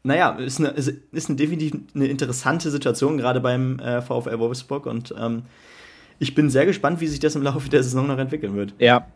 [0.02, 4.86] naja, ist eine, ist, ist eine definitiv eine interessante Situation, gerade beim äh, VfL Wolfsburg.
[4.86, 5.42] Und ähm,
[6.18, 8.74] ich bin sehr gespannt, wie sich das im Laufe der Saison noch entwickeln wird.
[8.78, 9.06] Ja,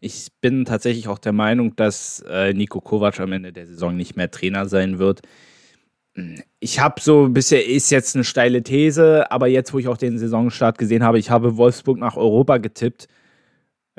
[0.00, 4.16] ich bin tatsächlich auch der Meinung, dass äh, Nico Kovac am Ende der Saison nicht
[4.16, 5.20] mehr Trainer sein wird.
[6.58, 10.18] Ich habe so, bisher ist jetzt eine steile These, aber jetzt, wo ich auch den
[10.18, 13.08] Saisonstart gesehen habe, ich habe Wolfsburg nach Europa getippt.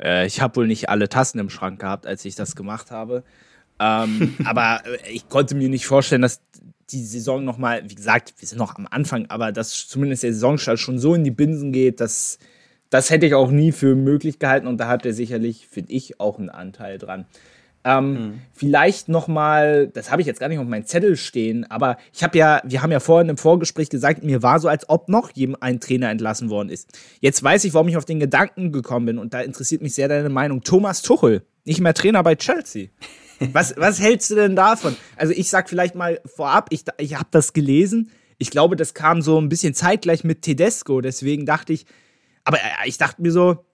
[0.00, 3.22] Äh, ich habe wohl nicht alle Tassen im Schrank gehabt, als ich das gemacht habe.
[3.78, 6.42] Ähm, aber ich konnte mir nicht vorstellen, dass
[6.90, 10.78] die Saison nochmal, wie gesagt, wir sind noch am Anfang, aber dass zumindest der Saisonstart
[10.78, 12.38] schon so in die Binsen geht, dass
[12.92, 16.20] das hätte ich auch nie für möglich gehalten und da hat er sicherlich, finde ich,
[16.20, 17.24] auch einen Anteil dran.
[17.84, 18.34] Ähm, mhm.
[18.52, 22.22] Vielleicht noch mal, das habe ich jetzt gar nicht auf meinem Zettel stehen, aber ich
[22.22, 25.30] habe ja, wir haben ja vorhin im Vorgespräch gesagt, mir war so, als ob noch
[25.60, 26.86] ein Trainer entlassen worden ist.
[27.20, 30.08] Jetzt weiß ich, warum ich auf den Gedanken gekommen bin und da interessiert mich sehr
[30.08, 30.60] deine Meinung.
[30.62, 32.88] Thomas Tuchel, nicht mehr Trainer bei Chelsea.
[33.40, 34.96] Was, was hältst du denn davon?
[35.16, 38.10] Also ich sag vielleicht mal vorab, ich, ich habe das gelesen.
[38.36, 41.00] Ich glaube, das kam so ein bisschen zeitgleich mit Tedesco.
[41.00, 41.86] Deswegen dachte ich,
[42.44, 43.64] aber äh, ich dachte mir so,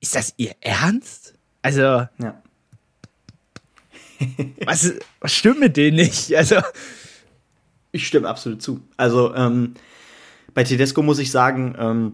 [0.00, 1.34] ist das ihr Ernst?
[1.62, 2.42] Also, ja.
[4.64, 6.34] was, was stimmt mit denen nicht?
[6.34, 6.56] Also,
[7.92, 8.80] ich stimme absolut zu.
[8.96, 9.74] Also, ähm,
[10.54, 12.12] bei Tedesco muss ich sagen, ähm,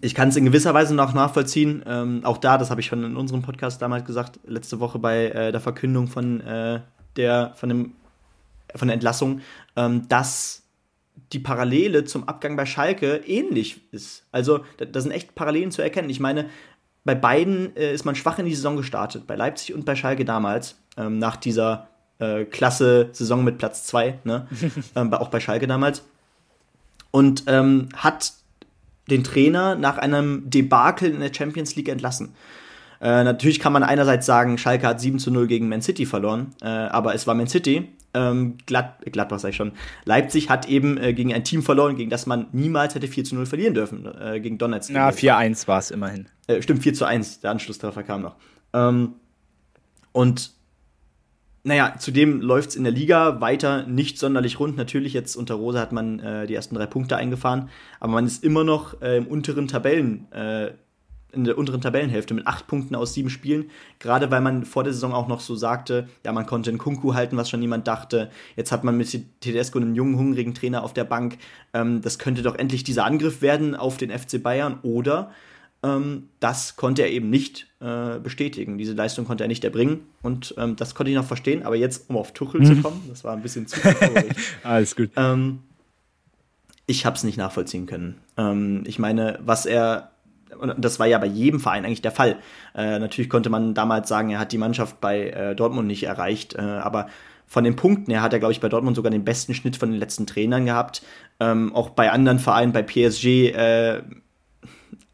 [0.00, 1.82] ich kann es in gewisser Weise noch nachvollziehen.
[1.86, 5.26] Ähm, auch da, das habe ich schon in unserem Podcast damals gesagt, letzte Woche bei
[5.26, 6.80] äh, der Verkündung von äh,
[7.16, 7.92] der von dem
[8.74, 9.40] von der Entlassung,
[9.76, 10.65] ähm, dass
[11.32, 14.24] die Parallele zum Abgang bei Schalke ähnlich ist.
[14.32, 16.10] Also da, da sind echt Parallelen zu erkennen.
[16.10, 16.48] Ich meine,
[17.04, 20.24] bei beiden äh, ist man schwach in die Saison gestartet, bei Leipzig und bei Schalke
[20.24, 24.46] damals, ähm, nach dieser äh, klasse Saison mit Platz 2, ne?
[24.96, 26.02] ähm, auch bei Schalke damals.
[27.10, 28.32] Und ähm, hat
[29.10, 32.34] den Trainer nach einem Debakel in der Champions League entlassen.
[33.00, 36.54] Äh, natürlich kann man einerseits sagen, Schalke hat 7 zu 0 gegen Man City verloren,
[36.62, 37.88] äh, aber es war Man City.
[38.16, 39.72] Ähm, Glad Gladbach sag ich schon.
[40.06, 43.34] Leipzig hat eben äh, gegen ein Team verloren, gegen das man niemals hätte 4 zu
[43.34, 44.90] 0 verlieren dürfen, äh, gegen Donetsk.
[44.90, 46.28] Ja, 4-1 war es immerhin.
[46.46, 48.36] Äh, stimmt, 4 zu 1, der Anschlusstreffer kam noch.
[48.72, 49.16] Ähm,
[50.12, 50.52] und
[51.62, 54.76] naja, zudem läuft es in der Liga weiter nicht sonderlich rund.
[54.76, 57.68] Natürlich, jetzt unter Rosa hat man äh, die ersten drei Punkte eingefahren,
[58.00, 60.70] aber man ist immer noch äh, im unteren Tabellen, äh,
[61.32, 63.70] in der unteren Tabellenhälfte mit acht Punkten aus sieben Spielen.
[63.98, 67.14] Gerade weil man vor der Saison auch noch so sagte, ja, man konnte in Kunku
[67.14, 68.30] halten, was schon niemand dachte.
[68.56, 71.38] Jetzt hat man mit Tedesco einen jungen, hungrigen Trainer auf der Bank.
[71.74, 75.30] Ähm, das könnte doch endlich dieser Angriff werden auf den FC Bayern oder
[75.82, 78.78] ähm, das konnte er eben nicht äh, bestätigen.
[78.78, 81.62] Diese Leistung konnte er nicht erbringen und ähm, das konnte ich noch verstehen.
[81.62, 82.64] Aber jetzt, um auf Tuchel mhm.
[82.64, 83.80] zu kommen, das war ein bisschen zu
[84.62, 85.10] Alles gut.
[85.16, 85.60] Ähm,
[86.86, 88.18] ich habe es nicht nachvollziehen können.
[88.36, 90.12] Ähm, ich meine, was er
[90.58, 92.36] und das war ja bei jedem Verein eigentlich der Fall.
[92.74, 96.54] Äh, natürlich konnte man damals sagen, er hat die Mannschaft bei äh, Dortmund nicht erreicht,
[96.54, 97.08] äh, aber
[97.46, 99.90] von den Punkten her hat er, glaube ich, bei Dortmund sogar den besten Schnitt von
[99.90, 101.02] den letzten Trainern gehabt.
[101.38, 104.02] Ähm, auch bei anderen Vereinen, bei PSG, äh,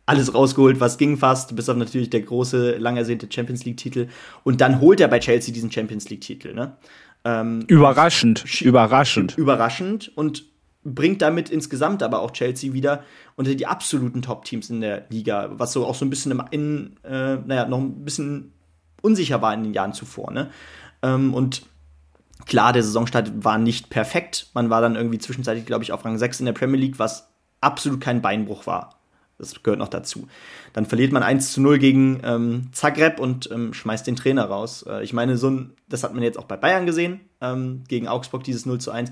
[0.07, 4.09] alles rausgeholt, was ging fast, bis auf natürlich der große, lang ersehnte Champions League-Titel.
[4.45, 6.55] Und dann holt er bei Chelsea diesen Champions League-Titel.
[6.55, 6.77] Ne?
[7.25, 9.37] Ähm, überraschend, überraschend.
[9.39, 10.52] Überraschend und
[10.85, 13.05] bringt damit insgesamt aber auch Chelsea wieder
[13.37, 16.97] unter die absoluten Top-Teams in der Liga, was so auch so ein bisschen im, in,
[17.05, 18.53] äh, naja, noch ein bisschen
[19.01, 20.33] unsicher war in den Jahren zuvor.
[20.33, 20.51] Ne?
[21.03, 21.63] Ähm, und
[22.47, 24.51] klar, der Saisonstart war nicht perfekt.
[24.55, 27.29] Man war dann irgendwie zwischenzeitlich, glaube ich, auf Rang 6 in der Premier League, was
[27.61, 28.99] absolut kein Beinbruch war.
[29.39, 30.29] Das gehört noch dazu.
[30.73, 34.85] Dann verliert man 1 zu 0 gegen ähm, Zagreb und ähm, schmeißt den Trainer raus.
[34.89, 38.07] Äh, ich meine, so ein, das hat man jetzt auch bei Bayern gesehen, ähm, gegen
[38.07, 39.11] Augsburg, dieses 0 zu 1.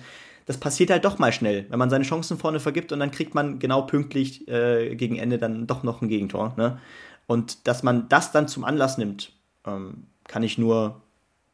[0.50, 3.36] Das passiert halt doch mal schnell, wenn man seine Chancen vorne vergibt und dann kriegt
[3.36, 6.54] man genau pünktlich äh, gegen Ende dann doch noch ein Gegentor.
[6.56, 6.80] Ne?
[7.28, 9.30] Und dass man das dann zum Anlass nimmt,
[9.64, 11.02] ähm, kann ich nur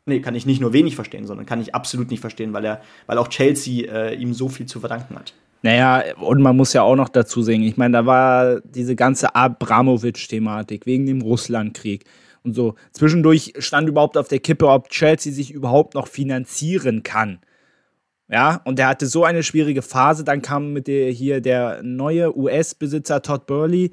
[0.07, 2.81] nee, kann ich nicht nur wenig verstehen, sondern kann ich absolut nicht verstehen, weil er,
[3.07, 5.35] weil auch Chelsea äh, ihm so viel zu verdanken hat.
[5.61, 9.35] Naja, und man muss ja auch noch dazu sehen, ich meine, da war diese ganze
[9.35, 12.07] Abramowitsch-Thematik wegen dem Russlandkrieg
[12.45, 12.77] und so.
[12.93, 17.41] Zwischendurch stand überhaupt auf der Kippe, ob Chelsea sich überhaupt noch finanzieren kann.
[18.29, 20.24] Ja, und der hatte so eine schwierige Phase.
[20.24, 23.93] Dann kam mit der hier der neue US-Besitzer Todd Burley,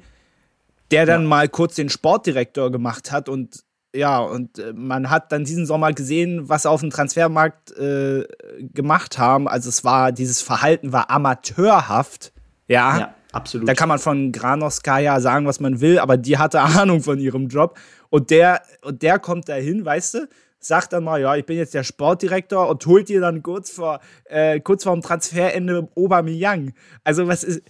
[0.90, 1.28] der dann ja.
[1.28, 3.64] mal kurz den Sportdirektor gemacht hat und
[3.94, 8.24] ja, und äh, man hat dann diesen Sommer gesehen, was auf dem Transfermarkt äh,
[8.60, 9.46] gemacht haben.
[9.46, 12.32] Also es war, dieses Verhalten war amateurhaft.
[12.66, 13.68] Ja, ja absolut.
[13.68, 17.48] Da kann man von Granoskaya sagen, was man will, aber die hatte Ahnung von ihrem
[17.48, 17.78] Job.
[18.10, 20.28] Und der, und der kommt dahin, weißt du,
[20.66, 24.00] sagt dann mal, ja, ich bin jetzt der Sportdirektor und holt dir dann kurz vor,
[24.24, 26.74] äh, kurz vor dem Transferende Aubameyang.
[27.02, 27.62] Also was ist,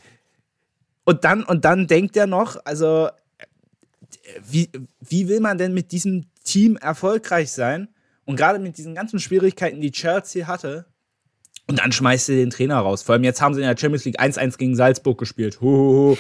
[1.05, 3.09] und dann, und dann denkt er noch, also
[4.49, 4.71] wie,
[5.01, 7.89] wie will man denn mit diesem Team erfolgreich sein?
[8.25, 10.87] Und gerade mit diesen ganzen Schwierigkeiten, die Chelsea hatte,
[11.67, 13.03] und dann schmeißt er den Trainer raus.
[13.03, 15.59] Vor allem jetzt haben sie in der Champions League 1-1 gegen Salzburg gespielt.
[15.63, 16.19] Und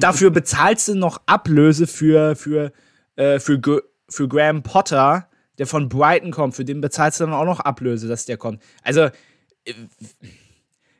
[0.00, 2.72] dafür bezahlst du noch Ablöse für, für,
[3.16, 3.60] äh, für,
[4.08, 5.28] für Graham Potter,
[5.60, 6.56] der von Brighton kommt.
[6.56, 8.62] Für den bezahlst du dann auch noch Ablöse, dass der kommt.
[8.82, 9.74] Also, äh,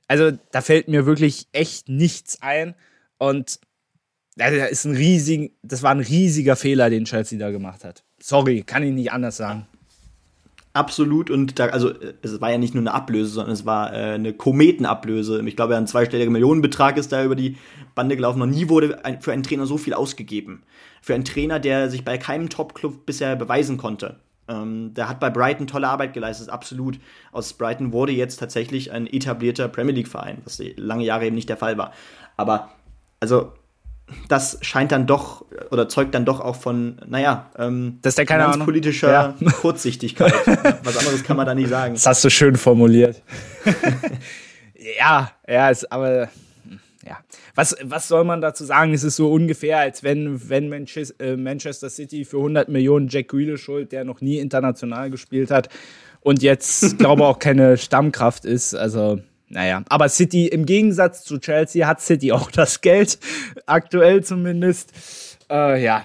[0.07, 2.75] also da fällt mir wirklich echt nichts ein.
[3.17, 3.59] Und
[4.37, 8.05] das, ist ein riesig, das war ein riesiger Fehler, den Chelsea da gemacht hat.
[8.21, 9.67] Sorry, kann ich nicht anders sagen.
[10.75, 14.13] Absolut und da, also es war ja nicht nur eine Ablöse, sondern es war äh,
[14.13, 15.43] eine Kometenablöse.
[15.47, 17.57] Ich glaube, ein zweistelliger Millionenbetrag ist da über die
[17.95, 18.39] Bande gelaufen.
[18.39, 20.63] Noch nie wurde ein, für einen Trainer so viel ausgegeben.
[21.01, 24.21] Für einen Trainer, der sich bei keinem Top-Club bisher beweisen konnte.
[24.51, 26.99] Ähm, der hat bei Brighton tolle Arbeit geleistet, absolut.
[27.33, 31.57] Aus Brighton wurde jetzt tatsächlich ein etablierter Premier League-Verein, was lange Jahre eben nicht der
[31.57, 31.93] Fall war.
[32.37, 32.71] Aber
[33.21, 33.53] also
[34.29, 38.25] das scheint dann doch oder zeugt dann doch auch von, naja, ähm, das ist ja
[38.25, 39.51] keine politischer ja.
[39.61, 40.35] Kurzsichtigkeit.
[40.83, 41.95] Was anderes kann man da nicht sagen.
[41.95, 43.23] Das hast du schön formuliert.
[44.99, 46.29] ja, ja, ist, aber
[47.11, 47.19] ja.
[47.57, 48.95] Was, was soll man dazu sagen?
[48.95, 53.65] Es ist so ungefähr, als wenn, wenn äh, Manchester City für 100 Millionen Jack Grealish
[53.65, 55.69] schuld, der noch nie international gespielt hat
[56.21, 58.75] und jetzt, glaube auch keine Stammkraft ist.
[58.75, 63.19] Also, naja, aber City im Gegensatz zu Chelsea hat City auch das Geld,
[63.67, 64.93] aktuell zumindest.
[65.51, 66.05] Äh, ja.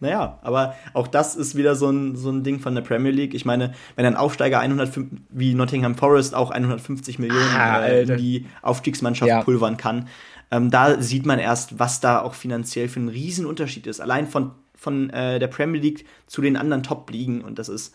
[0.00, 3.34] Naja, aber auch das ist wieder so ein, so ein Ding von der Premier League.
[3.34, 8.16] Ich meine, wenn ein Aufsteiger 105, wie Nottingham Forest auch 150 Millionen ah, äh, in
[8.16, 9.42] die Aufstiegsmannschaft ja.
[9.42, 10.08] pulvern kann,
[10.50, 14.00] ähm, da sieht man erst, was da auch finanziell für ein Riesenunterschied ist.
[14.00, 17.42] Allein von, von äh, der Premier League zu den anderen Top-Ligen.
[17.42, 17.94] Und das ist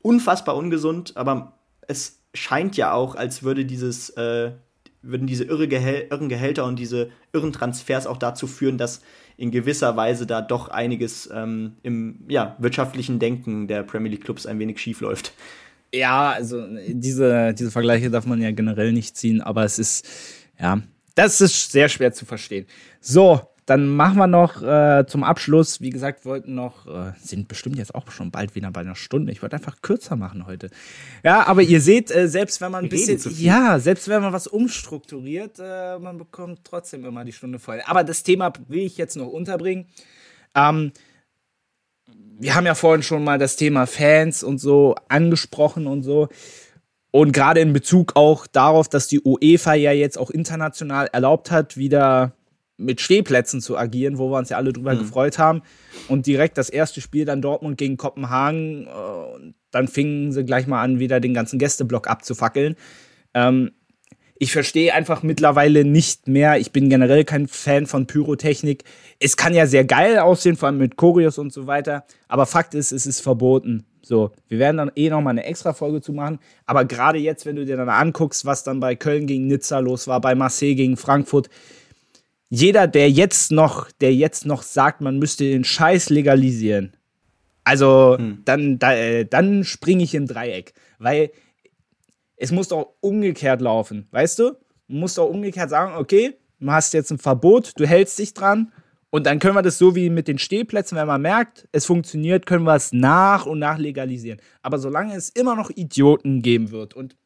[0.00, 4.52] unfassbar ungesund, aber es scheint ja auch, als würde dieses, äh,
[5.02, 9.02] würden diese irre Gehäl irren Gehälter und diese irren Transfers auch dazu führen, dass
[9.36, 14.46] in gewisser Weise da doch einiges ähm, im ja, wirtschaftlichen Denken der Premier League Clubs
[14.46, 15.32] ein wenig schief läuft.
[15.94, 20.06] Ja, also diese, diese Vergleiche darf man ja generell nicht ziehen, aber es ist,
[20.58, 20.80] ja,
[21.14, 22.66] das ist sehr schwer zu verstehen.
[23.00, 27.76] So, dann machen wir noch äh, zum Abschluss, wie gesagt, wollten noch, äh, sind bestimmt
[27.76, 29.30] jetzt auch schon bald wieder bei einer Stunde.
[29.30, 30.68] Ich wollte einfach kürzer machen heute.
[31.22, 34.48] Ja, aber ihr seht, äh, selbst wenn man ein bisschen, ja, selbst wenn man was
[34.48, 37.80] umstrukturiert, äh, man bekommt trotzdem immer die Stunde voll.
[37.86, 39.86] Aber das Thema will ich jetzt noch unterbringen.
[40.56, 40.92] Ähm,
[42.40, 46.28] wir haben ja vorhin schon mal das Thema Fans und so angesprochen und so.
[47.12, 51.76] Und gerade in Bezug auch darauf, dass die UEFA ja jetzt auch international erlaubt hat,
[51.76, 52.32] wieder
[52.76, 55.00] mit Stehplätzen zu agieren, wo wir uns ja alle drüber mhm.
[55.00, 55.62] gefreut haben.
[56.08, 58.86] Und direkt das erste Spiel dann Dortmund gegen Kopenhagen.
[58.86, 62.76] Äh, dann fingen sie gleich mal an, wieder den ganzen Gästeblock abzufackeln.
[63.34, 63.72] Ähm,
[64.42, 66.58] ich verstehe einfach mittlerweile nicht mehr.
[66.58, 68.82] Ich bin generell kein Fan von Pyrotechnik.
[69.20, 72.04] Es kann ja sehr geil aussehen, vor allem mit Choreos und so weiter.
[72.26, 73.84] Aber Fakt ist, es ist verboten.
[74.02, 76.40] So, wir werden dann eh nochmal eine extra Folge zu machen.
[76.66, 80.08] Aber gerade jetzt, wenn du dir dann anguckst, was dann bei Köln gegen Nizza los
[80.08, 81.48] war, bei Marseille gegen Frankfurt,
[82.54, 86.94] jeder, der jetzt noch, der jetzt noch sagt, man müsste den Scheiß legalisieren,
[87.64, 88.42] also hm.
[88.44, 90.74] dann, da, äh, dann springe ich im Dreieck.
[90.98, 91.30] Weil
[92.36, 94.52] es muss doch umgekehrt laufen, weißt du?
[94.86, 98.70] Man muss doch umgekehrt sagen, okay, du hast jetzt ein Verbot, du hältst dich dran
[99.08, 102.44] und dann können wir das so wie mit den Stehplätzen, wenn man merkt, es funktioniert,
[102.44, 104.40] können wir es nach und nach legalisieren.
[104.60, 107.16] Aber solange es immer noch Idioten geben wird und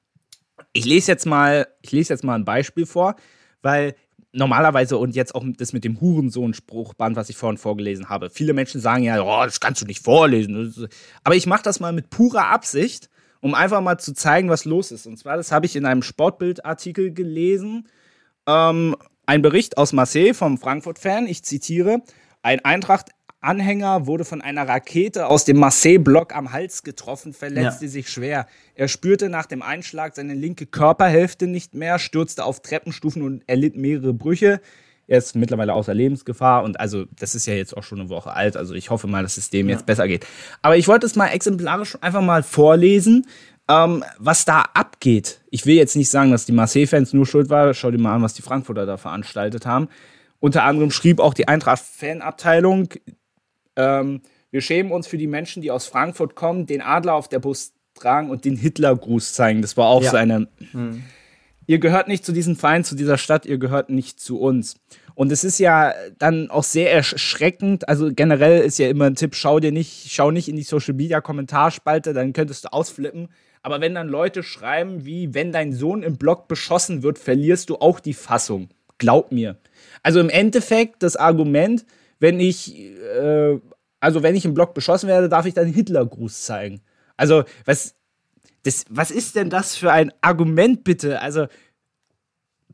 [0.72, 3.16] ich lese jetzt mal, ich lese jetzt mal ein Beispiel vor,
[3.60, 3.96] weil
[4.36, 8.30] normalerweise und jetzt auch das mit dem Hurensohn-Spruchband, was ich vorhin vorgelesen habe.
[8.30, 10.88] Viele Menschen sagen ja, oh, das kannst du nicht vorlesen.
[11.24, 13.08] Aber ich mache das mal mit purer Absicht,
[13.40, 15.06] um einfach mal zu zeigen, was los ist.
[15.06, 17.88] Und zwar, das habe ich in einem Sportbildartikel gelesen.
[18.46, 22.02] Ähm, ein Bericht aus Marseille vom Frankfurt-Fan, ich zitiere,
[22.42, 23.10] ein Eintracht
[23.46, 27.90] Anhänger wurde von einer Rakete aus dem Marseille-Block am Hals getroffen, verletzte ja.
[27.90, 28.46] sich schwer.
[28.74, 33.76] Er spürte nach dem Einschlag seine linke Körperhälfte nicht mehr, stürzte auf Treppenstufen und erlitt
[33.76, 34.60] mehrere Brüche.
[35.06, 38.32] Er ist mittlerweile außer Lebensgefahr und also das ist ja jetzt auch schon eine Woche
[38.32, 38.56] alt.
[38.56, 39.74] Also ich hoffe mal, dass es dem ja.
[39.74, 40.26] jetzt besser geht.
[40.62, 43.26] Aber ich wollte es mal exemplarisch einfach mal vorlesen,
[43.68, 45.40] ähm, was da abgeht.
[45.50, 47.72] Ich will jetzt nicht sagen, dass die Marseille-Fans nur schuld waren.
[47.74, 49.88] Schau dir mal an, was die Frankfurter da veranstaltet haben.
[50.40, 52.88] Unter anderem schrieb auch die Eintracht-Fanabteilung,
[53.76, 57.38] ähm, wir schämen uns für die Menschen, die aus Frankfurt kommen, den Adler auf der
[57.38, 59.62] Brust tragen und den Hitlergruß zeigen.
[59.62, 60.10] Das war auch ja.
[60.10, 60.48] so eine.
[60.72, 61.02] Hm.
[61.66, 64.76] ihr gehört nicht zu diesem Verein, zu dieser Stadt, ihr gehört nicht zu uns.
[65.14, 67.88] Und es ist ja dann auch sehr erschreckend.
[67.88, 70.94] Also generell ist ja immer ein Tipp, schau dir nicht, schau nicht in die Social
[70.94, 73.28] Media Kommentarspalte, dann könntest du ausflippen.
[73.62, 77.76] Aber wenn dann Leute schreiben, wie wenn dein Sohn im Blog beschossen wird, verlierst du
[77.76, 78.68] auch die Fassung.
[78.98, 79.56] Glaub mir.
[80.02, 81.84] Also im Endeffekt das Argument,
[82.18, 83.58] wenn ich, äh,
[84.00, 86.80] also wenn ich im Blog beschossen werde, darf ich dann Hitlergruß zeigen.
[87.16, 87.94] Also was,
[88.66, 91.20] das, was ist denn das für ein Argument, bitte?
[91.20, 91.46] Also,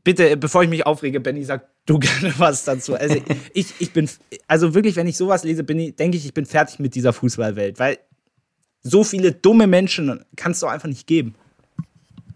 [0.03, 2.95] bitte, bevor ich mich aufrege, Benny, sag du gerne was dazu.
[2.95, 3.17] Also,
[3.53, 4.09] ich, ich bin,
[4.47, 7.13] also wirklich, wenn ich sowas lese, bin ich, denke ich, ich bin fertig mit dieser
[7.13, 7.99] Fußballwelt, weil
[8.81, 11.35] so viele dumme Menschen kann es doch einfach nicht geben.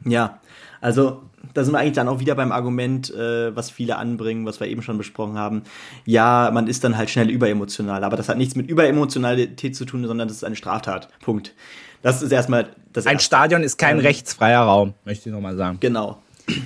[0.05, 0.39] Ja,
[0.80, 4.60] also da sind wir eigentlich dann auch wieder beim Argument, äh, was viele anbringen, was
[4.60, 5.64] wir eben schon besprochen haben.
[6.06, 10.06] Ja, man ist dann halt schnell überemotional, aber das hat nichts mit Überemotionalität zu tun,
[10.06, 11.10] sondern das ist eine Straftat.
[11.22, 11.54] Punkt.
[12.02, 13.06] Das ist erstmal das.
[13.06, 13.26] Ein Erste.
[13.26, 15.78] Stadion ist kein ähm, rechtsfreier Raum, möchte ich nochmal sagen.
[15.80, 16.22] Genau.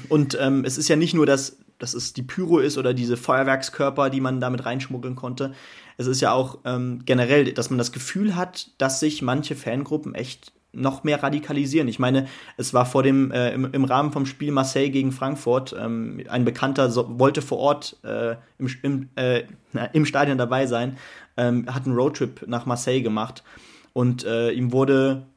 [0.10, 3.18] Und ähm, es ist ja nicht nur, dass, dass es die Pyro ist oder diese
[3.18, 5.54] Feuerwerkskörper, die man damit reinschmuggeln konnte.
[5.98, 10.16] Es ist ja auch ähm, generell, dass man das Gefühl hat, dass sich manche Fangruppen
[10.16, 11.88] echt noch mehr radikalisieren.
[11.88, 15.76] Ich meine, es war vor dem äh, im, im, Rahmen vom Spiel Marseille gegen Frankfurt
[15.78, 19.44] ähm, ein Bekannter so, wollte vor Ort äh, im, im, äh,
[19.94, 20.98] im Stadion dabei sein,
[21.38, 23.44] ähm, hat einen Roadtrip nach Marseille gemacht
[23.94, 25.28] und äh, ihm wurde,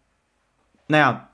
[0.88, 1.28] naja,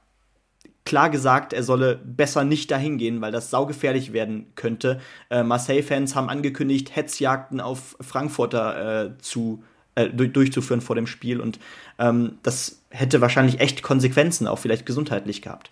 [0.85, 5.01] klar gesagt, er solle besser nicht dahin gehen, weil das saugefährlich werden könnte.
[5.29, 9.63] Äh, Marseille-Fans haben angekündigt, Hetzjagden auf Frankfurter äh, zu
[9.95, 11.59] äh, durchzuführen vor dem Spiel und
[11.99, 15.71] ähm, das hätte wahrscheinlich echt Konsequenzen, auch vielleicht gesundheitlich gehabt.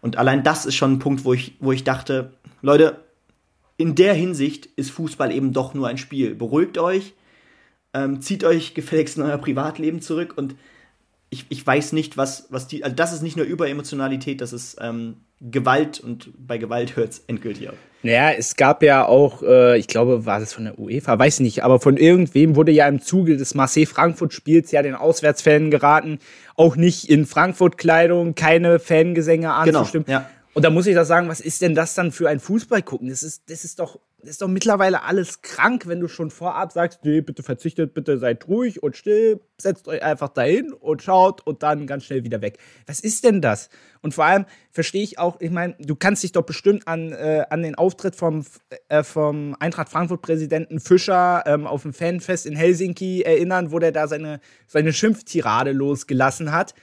[0.00, 3.04] Und allein das ist schon ein Punkt, wo ich, wo ich dachte, Leute,
[3.76, 6.34] in der Hinsicht ist Fußball eben doch nur ein Spiel.
[6.34, 7.14] Beruhigt euch,
[7.94, 10.54] ähm, zieht euch gefälligst in euer Privatleben zurück und
[11.28, 12.84] ich, ich weiß nicht, was, was die.
[12.84, 17.18] Also, das ist nicht nur Überemotionalität, das ist ähm, Gewalt und bei Gewalt hört es
[17.26, 17.76] endgültig auf.
[18.06, 21.64] Naja, es gab ja auch, äh, ich glaube, war das von der UEFA, weiß nicht,
[21.64, 26.20] aber von irgendwem wurde ja im Zuge des Marseille-Frankfurt-Spiels ja den Auswärtsfans geraten,
[26.54, 30.06] auch nicht in Frankfurt-Kleidung, keine Fangesänge genau, anzustimmen.
[30.06, 30.30] Genau, ja.
[30.54, 33.08] Und da muss ich doch sagen, was ist denn das dann für ein Fußball gucken?
[33.08, 33.98] Das ist, das ist doch,
[34.28, 38.48] ist doch mittlerweile alles krank, wenn du schon vorab sagst, nee, bitte verzichtet, bitte seid
[38.48, 42.58] ruhig und still, setzt euch einfach dahin und schaut und dann ganz schnell wieder weg.
[42.86, 43.68] Was ist denn das?
[44.02, 47.44] Und vor allem verstehe ich auch, ich meine, du kannst dich doch bestimmt an, äh,
[47.50, 48.44] an den Auftritt vom,
[48.88, 54.08] äh, vom Eintracht Frankfurt-Präsidenten Fischer ähm, auf dem Fanfest in Helsinki erinnern, wo der da
[54.08, 56.74] seine, seine Schimpftirade losgelassen hat.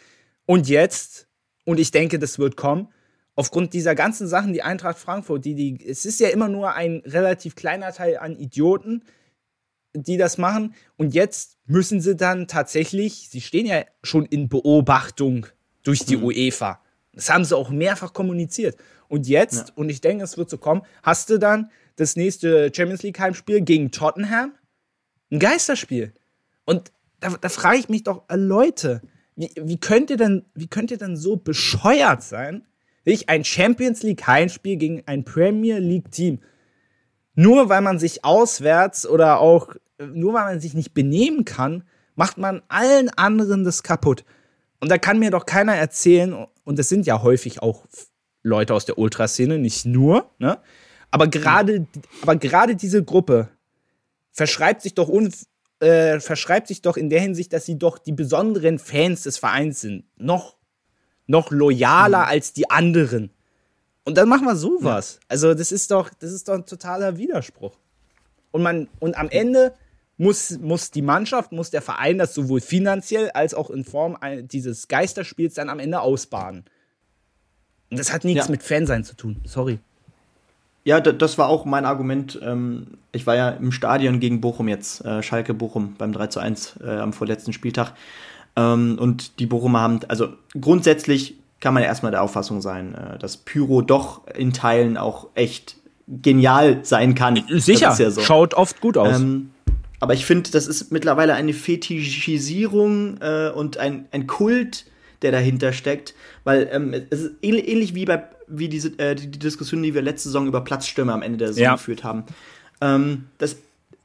[0.46, 1.28] Und jetzt,
[1.66, 2.90] und ich denke, das wird kommen,
[3.36, 7.02] aufgrund dieser ganzen Sachen, die Eintracht Frankfurt, die, die, es ist ja immer nur ein
[7.06, 9.04] relativ kleiner Teil an Idioten,
[9.94, 10.76] die das machen.
[10.98, 15.48] Und jetzt müssen sie dann tatsächlich, sie stehen ja schon in Beobachtung
[15.84, 16.24] durch die mhm.
[16.26, 16.82] UEFA.
[17.14, 18.78] Das haben sie auch mehrfach kommuniziert.
[19.08, 19.74] Und jetzt, ja.
[19.76, 23.62] und ich denke, es wird so kommen, hast du dann das nächste Champions League Heimspiel
[23.62, 24.54] gegen Tottenham?
[25.32, 26.14] Ein Geisterspiel.
[26.66, 29.02] Und da, da frage ich mich doch, äh, Leute,
[29.36, 32.66] wie, wie, könnt ihr denn, wie könnt ihr denn so bescheuert sein,
[33.12, 36.40] ich ein Champions League Heimspiel gegen ein Premier League Team.
[37.36, 41.84] Nur weil man sich auswärts oder auch nur weil man sich nicht benehmen kann,
[42.16, 44.24] macht man allen anderen das kaputt.
[44.80, 47.86] Und da kann mir doch keiner erzählen, und das sind ja häufig auch
[48.42, 50.60] Leute aus der Ultraszene, nicht nur, ne?
[51.12, 51.86] Aber gerade,
[52.24, 53.50] aber gerade diese Gruppe
[54.32, 55.32] verschreibt sich doch un,
[55.80, 59.80] äh, verschreibt sich doch in der Hinsicht, dass sie doch die besonderen Fans des Vereins
[59.82, 60.06] sind.
[60.18, 60.58] Noch
[61.28, 62.30] noch loyaler mhm.
[62.30, 63.32] als die anderen.
[64.06, 65.16] Und dann machen wir sowas.
[65.16, 65.26] Ja.
[65.30, 67.78] Also, das ist doch, das ist doch ein totaler Widerspruch.
[68.52, 69.74] Und man, und am Ende
[70.18, 74.88] muss, muss die Mannschaft, muss der Verein das sowohl finanziell als auch in Form dieses
[74.88, 76.66] Geisterspiels dann am Ende ausbaden.
[77.90, 78.52] Und das hat nichts ja.
[78.52, 79.42] mit Fansein zu tun.
[79.46, 79.80] Sorry.
[80.86, 82.40] Ja, das war auch mein Argument.
[82.44, 86.40] Ähm, ich war ja im Stadion gegen Bochum jetzt, äh, Schalke Bochum beim 3 zu
[86.40, 87.94] 1 äh, am vorletzten Spieltag.
[88.56, 90.30] Ähm, und die Bochumer haben, also
[90.60, 95.28] grundsätzlich kann man ja erstmal der Auffassung sein, äh, dass Pyro doch in Teilen auch
[95.34, 95.78] echt
[96.08, 97.42] genial sein kann.
[97.50, 98.22] Sicher, ja so.
[98.22, 99.20] schaut oft gut aus.
[99.20, 99.52] Ähm,
[100.00, 104.86] aber ich finde, das ist mittlerweile eine Fetischisierung äh, und ein, ein Kult,
[105.22, 109.40] der dahinter steckt, weil ähm, es ist ähnlich wie bei wie diese äh, die, die
[109.40, 111.74] Diskussion, die wir letzte Saison über Platzstürme am Ende der Saison ja.
[111.76, 112.26] geführt haben.
[112.82, 113.56] Ähm, das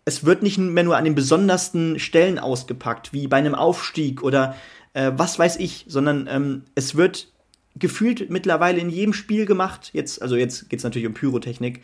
[0.09, 4.54] es wird nicht mehr nur an den besondersten Stellen ausgepackt, wie bei einem Aufstieg oder
[4.94, 7.28] äh, was weiß ich, sondern ähm, es wird
[7.76, 9.90] gefühlt mittlerweile in jedem Spiel gemacht.
[9.92, 11.82] Jetzt, also jetzt geht es natürlich um Pyrotechnik,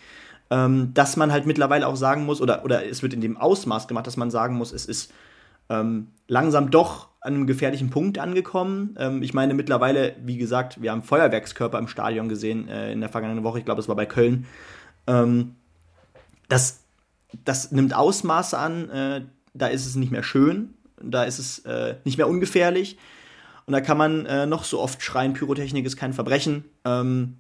[0.51, 3.89] ähm, dass man halt mittlerweile auch sagen muss, oder, oder es wird in dem Ausmaß
[3.89, 5.13] gemacht, dass man sagen muss, es ist
[5.69, 8.97] ähm, langsam doch an einem gefährlichen Punkt angekommen.
[8.99, 13.11] Ähm, ich meine, mittlerweile, wie gesagt, wir haben Feuerwerkskörper im Stadion gesehen äh, in der
[13.11, 13.59] vergangenen Woche.
[13.59, 14.47] Ich glaube, es war bei Köln.
[15.07, 15.57] Ähm,
[16.49, 16.84] das,
[17.45, 18.91] das nimmt Ausmaße an.
[18.91, 19.23] Äh,
[19.55, 20.75] da ist es nicht mehr schön.
[21.03, 22.99] Da ist es äh, nicht mehr ungefährlich.
[23.67, 26.65] Und da kann man äh, noch so oft schreien, Pyrotechnik ist kein Verbrechen.
[26.85, 27.39] Ähm,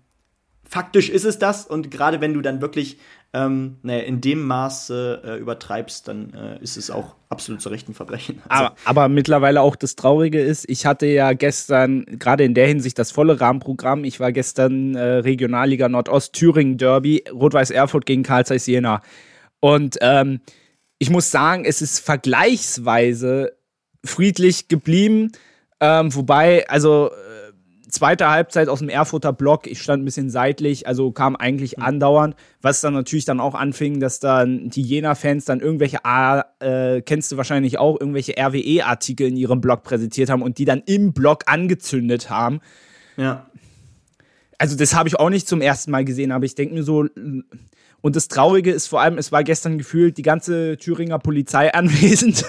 [0.64, 1.66] faktisch ist es das.
[1.66, 2.99] Und gerade wenn du dann wirklich
[3.34, 7.88] ähm, naja, in dem Maße äh, übertreibst, dann äh, ist es auch absolut zu Recht
[7.88, 8.40] ein Verbrechen.
[8.49, 12.68] Also, aber, aber, mittlerweile auch das Traurige ist, ich hatte ja gestern, gerade in der
[12.68, 14.05] Hinsicht, das volle Rahmenprogramm.
[14.05, 19.03] Ich war gestern äh, Regionalliga Nordost Thüringen Derby, Rot-Weiß Erfurt gegen Karl Zeiss Jena.
[19.65, 20.41] Und ähm,
[20.99, 23.57] ich muss sagen, es ist vergleichsweise
[24.05, 25.33] friedlich geblieben.
[25.81, 27.11] Ähm, wobei, also
[27.95, 31.85] zweite Halbzeit aus dem Erfurter Block, ich stand ein bisschen seitlich, also kam eigentlich mhm.
[31.85, 36.01] andauernd, was dann natürlich dann auch anfing, dass dann die Jena-Fans dann irgendwelche,
[36.61, 40.83] äh, kennst du wahrscheinlich auch, irgendwelche RWE-Artikel in ihrem Blog präsentiert haben und die dann
[40.85, 42.61] im Blog angezündet haben.
[43.17, 43.47] Ja.
[44.59, 47.07] Also das habe ich auch nicht zum ersten Mal gesehen, aber ich denke mir so,
[48.05, 52.44] und das Traurige ist vor allem, es war gestern gefühlt die ganze Thüringer Polizei anwesend.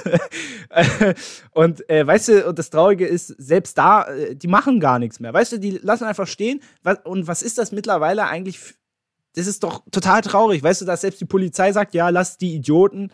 [1.52, 5.22] und äh, weißt du, und das Traurige ist, selbst da, äh, die machen gar nichts
[5.22, 5.34] mehr.
[5.34, 6.60] Weißt du, die lassen einfach stehen.
[7.06, 8.60] Und was ist das mittlerweile eigentlich?
[9.36, 10.62] Das ist doch total traurig.
[10.62, 13.14] Weißt du, dass selbst die Polizei sagt, ja, lass die Idioten,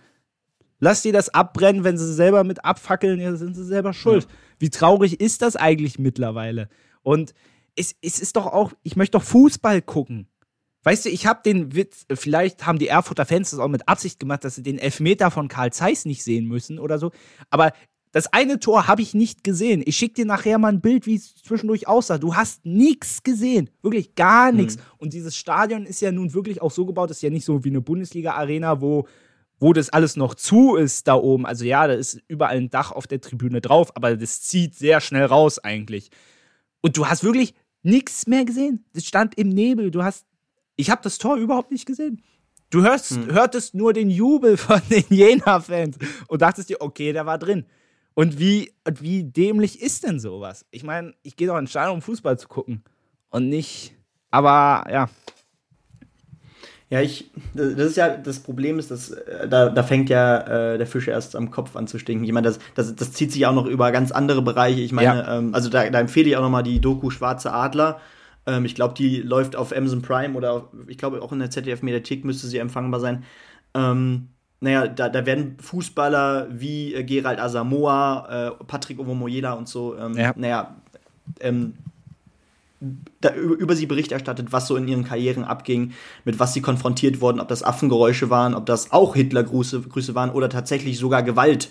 [0.80, 4.24] lass die das abbrennen, wenn sie selber mit abfackeln, ja, sind sie selber schuld.
[4.24, 4.30] Ja.
[4.58, 6.70] Wie traurig ist das eigentlich mittlerweile?
[7.04, 7.36] Und
[7.76, 10.26] es, es ist doch auch, ich möchte doch Fußball gucken.
[10.84, 14.20] Weißt du, ich habe den Witz, vielleicht haben die Erfurter Fans das auch mit Absicht
[14.20, 17.12] gemacht, dass sie den Elfmeter von Karl Zeiss nicht sehen müssen oder so.
[17.52, 17.72] Aber
[18.12, 19.84] das eine Tor habe ich nicht gesehen.
[19.86, 22.18] Ich schicke dir nachher mal ein Bild, wie es zwischendurch aussah.
[22.18, 23.70] Du hast nichts gesehen.
[23.82, 24.78] Wirklich gar nichts.
[24.78, 24.82] Mhm.
[24.98, 27.64] Und dieses Stadion ist ja nun wirklich auch so gebaut, das ist ja nicht so
[27.64, 29.08] wie eine Bundesliga-Arena, wo,
[29.60, 31.46] wo das alles noch zu ist da oben.
[31.46, 35.00] Also ja, da ist überall ein Dach auf der Tribüne drauf, aber das zieht sehr
[35.00, 36.10] schnell raus eigentlich.
[36.82, 38.84] Und du hast wirklich nichts mehr gesehen.
[38.94, 39.90] Das stand im Nebel.
[39.90, 40.26] Du hast
[40.82, 42.22] ich habe das Tor überhaupt nicht gesehen.
[42.72, 43.32] Du hörst, hm.
[43.32, 47.66] hörtest nur den Jubel von den Jena-Fans und dachtest dir, okay, der war drin.
[48.14, 50.66] Und wie, wie dämlich ist denn sowas?
[50.72, 52.84] Ich meine, ich gehe doch in den Stadion, um Fußball zu gucken.
[53.30, 53.96] Und nicht.
[54.32, 55.10] Aber ja.
[56.90, 60.78] Ja, ich, das ist ja, das Problem ist, dass äh, da, da fängt ja äh,
[60.78, 62.26] der Fisch erst am Kopf an zu stinken.
[62.26, 64.82] Ich meine, das, das, das zieht sich auch noch über ganz andere Bereiche.
[64.82, 65.38] Ich meine, ja.
[65.38, 68.02] ähm, also da, da empfehle ich auch nochmal die Doku Schwarze Adler.
[68.46, 71.52] Ähm, ich glaube, die läuft auf Amazon Prime oder auf, ich glaube auch in der
[71.52, 73.24] ZDF-Mediathek müsste sie empfangbar sein.
[73.74, 74.30] Ähm,
[74.60, 80.16] naja, da, da werden Fußballer wie äh, Gerald Asamoah, äh, Patrick Ovomoyela und so, ähm,
[80.16, 80.34] ja.
[80.36, 80.76] naja,
[81.40, 81.74] ähm,
[83.22, 85.94] da, über, sie Bericht erstattet, was so in ihren Karrieren abging,
[86.26, 90.32] mit was sie konfrontiert wurden, ob das Affengeräusche waren, ob das auch Hitlergrüße Grüße waren
[90.32, 91.70] oder tatsächlich sogar Gewalt,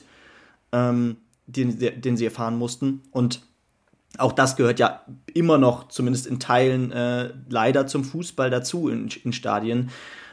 [0.72, 1.16] ähm,
[1.46, 3.02] den, den sie erfahren mussten.
[3.10, 3.42] Und
[4.18, 5.02] auch das gehört ja
[5.32, 9.90] immer noch, zumindest in Teilen, äh, leider zum Fußball dazu in, in Stadien.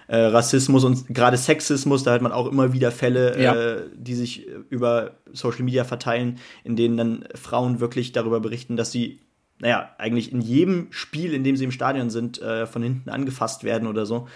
[0.07, 3.55] Äh, Rassismus und gerade Sexismus, da hat man auch immer wieder Fälle, ja.
[3.55, 8.93] äh, die sich über Social Media verteilen, in denen dann Frauen wirklich darüber berichten, dass
[8.93, 9.19] sie,
[9.59, 13.65] naja, eigentlich in jedem Spiel, in dem sie im Stadion sind, äh, von hinten angefasst
[13.65, 14.29] werden oder so.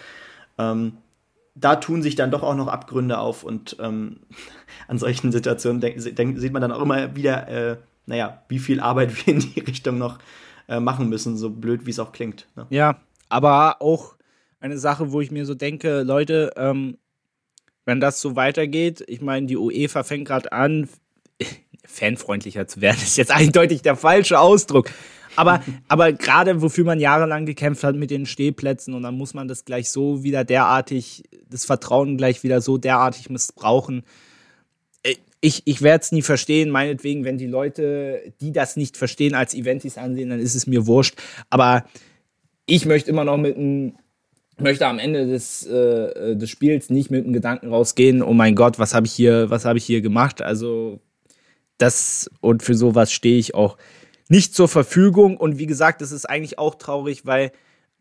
[0.58, 0.98] Ähm,
[1.56, 4.20] da tun sich dann doch auch noch Abgründe auf und ähm,
[4.90, 9.34] an solchen Situationen sieht man dann auch immer wieder äh, naja, wie viel Arbeit wir
[9.34, 10.20] in die Richtung noch
[10.68, 12.48] äh, machen müssen, so blöd wie es auch klingt.
[12.56, 12.68] Ne?
[12.70, 14.16] Ja, aber auch
[14.60, 16.98] eine Sache, wo ich mir so denke, Leute, ähm,
[17.86, 20.88] wenn das so weitergeht, ich meine, die UEFA fängt gerade an,
[21.86, 24.90] fanfreundlicher zu werden, ist jetzt eindeutig der falsche Ausdruck.
[25.36, 29.48] Aber, aber gerade wofür man jahrelang gekämpft hat mit den Stehplätzen und dann muss man
[29.48, 34.04] das gleich so wieder derartig, das Vertrauen gleich wieder so derartig missbrauchen
[35.42, 39.56] ich, ich werde es nie verstehen, meinetwegen, wenn die Leute, die das nicht verstehen, als
[39.56, 41.16] Eventis ansehen, dann ist es mir wurscht.
[41.50, 41.84] Aber
[42.68, 43.96] ich möchte immer noch mit einem,
[44.60, 48.78] möchte am Ende des, äh, des Spiels nicht mit dem Gedanken rausgehen, oh mein Gott,
[48.78, 50.44] was habe ich hier, was habe ich hier gemacht?
[50.44, 51.00] Also
[51.80, 53.78] das und für sowas stehe ich auch
[54.30, 55.38] nicht zur Verfügung.
[55.38, 57.52] Und wie gesagt, das ist eigentlich auch traurig, weil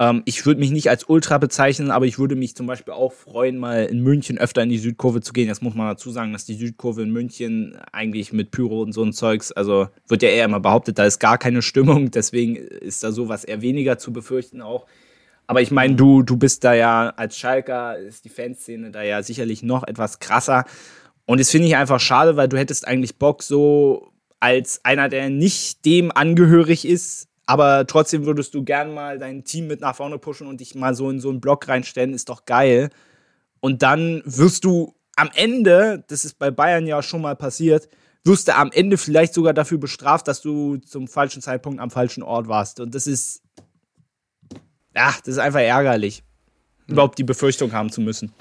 [0.00, 3.12] ähm, ich würde mich nicht als Ultra bezeichnen, aber ich würde mich zum Beispiel auch
[3.12, 5.46] freuen, mal in München öfter in die Südkurve zu gehen.
[5.46, 9.04] Jetzt muss man dazu sagen, dass die Südkurve in München eigentlich mit Pyro und so
[9.04, 13.04] ein Zeugs, also wird ja eher immer behauptet, da ist gar keine Stimmung, deswegen ist
[13.04, 14.86] da sowas eher weniger zu befürchten auch.
[15.46, 19.22] Aber ich meine, du, du bist da ja als Schalker, ist die Fanszene da ja
[19.22, 20.64] sicherlich noch etwas krasser.
[21.26, 25.28] Und das finde ich einfach schade, weil du hättest eigentlich Bock, so als einer, der
[25.28, 30.18] nicht dem angehörig ist, aber trotzdem würdest du gern mal dein Team mit nach vorne
[30.18, 32.90] pushen und dich mal so in so einen Block reinstellen, ist doch geil.
[33.58, 37.88] Und dann wirst du am Ende, das ist bei Bayern ja schon mal passiert,
[38.22, 42.22] wirst du am Ende vielleicht sogar dafür bestraft, dass du zum falschen Zeitpunkt am falschen
[42.22, 42.78] Ort warst.
[42.78, 43.42] Und das ist,
[44.94, 46.22] ja, das ist einfach ärgerlich,
[46.86, 48.32] überhaupt die Befürchtung haben zu müssen.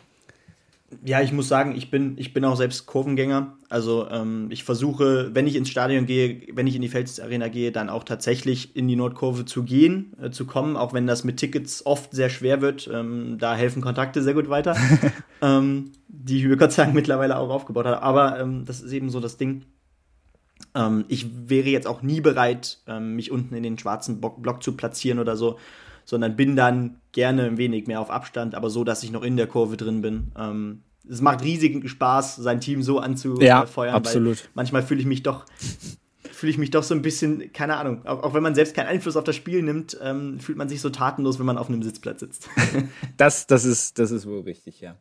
[1.05, 3.57] Ja, ich muss sagen, ich bin, ich bin auch selbst Kurvengänger.
[3.69, 7.71] Also ähm, ich versuche, wenn ich ins Stadion gehe, wenn ich in die Feldarena gehe,
[7.71, 11.37] dann auch tatsächlich in die Nordkurve zu gehen, äh, zu kommen, auch wenn das mit
[11.37, 12.89] Tickets oft sehr schwer wird.
[12.91, 14.75] Ähm, da helfen Kontakte sehr gut weiter,
[15.41, 18.01] ähm, die ich Gott sei Dank mittlerweile auch aufgebaut habe.
[18.01, 19.65] Aber ähm, das ist eben so das Ding.
[20.75, 24.75] Ähm, ich wäre jetzt auch nie bereit, ähm, mich unten in den schwarzen Block zu
[24.75, 25.57] platzieren oder so
[26.09, 29.37] sondern bin dann gerne ein wenig mehr auf Abstand, aber so, dass ich noch in
[29.37, 30.31] der Kurve drin bin.
[30.35, 33.45] Ähm, es macht riesigen Spaß, sein Team so anzufeuern.
[33.45, 34.49] Ja, absolut.
[34.55, 35.45] manchmal fühle ich mich doch
[36.31, 38.87] fühle ich mich doch so ein bisschen, keine Ahnung, auch, auch wenn man selbst keinen
[38.87, 41.83] Einfluss auf das Spiel nimmt, ähm, fühlt man sich so tatenlos, wenn man auf einem
[41.83, 42.49] Sitzplatz sitzt.
[43.17, 44.95] das, das, ist, das ist wohl richtig, ja.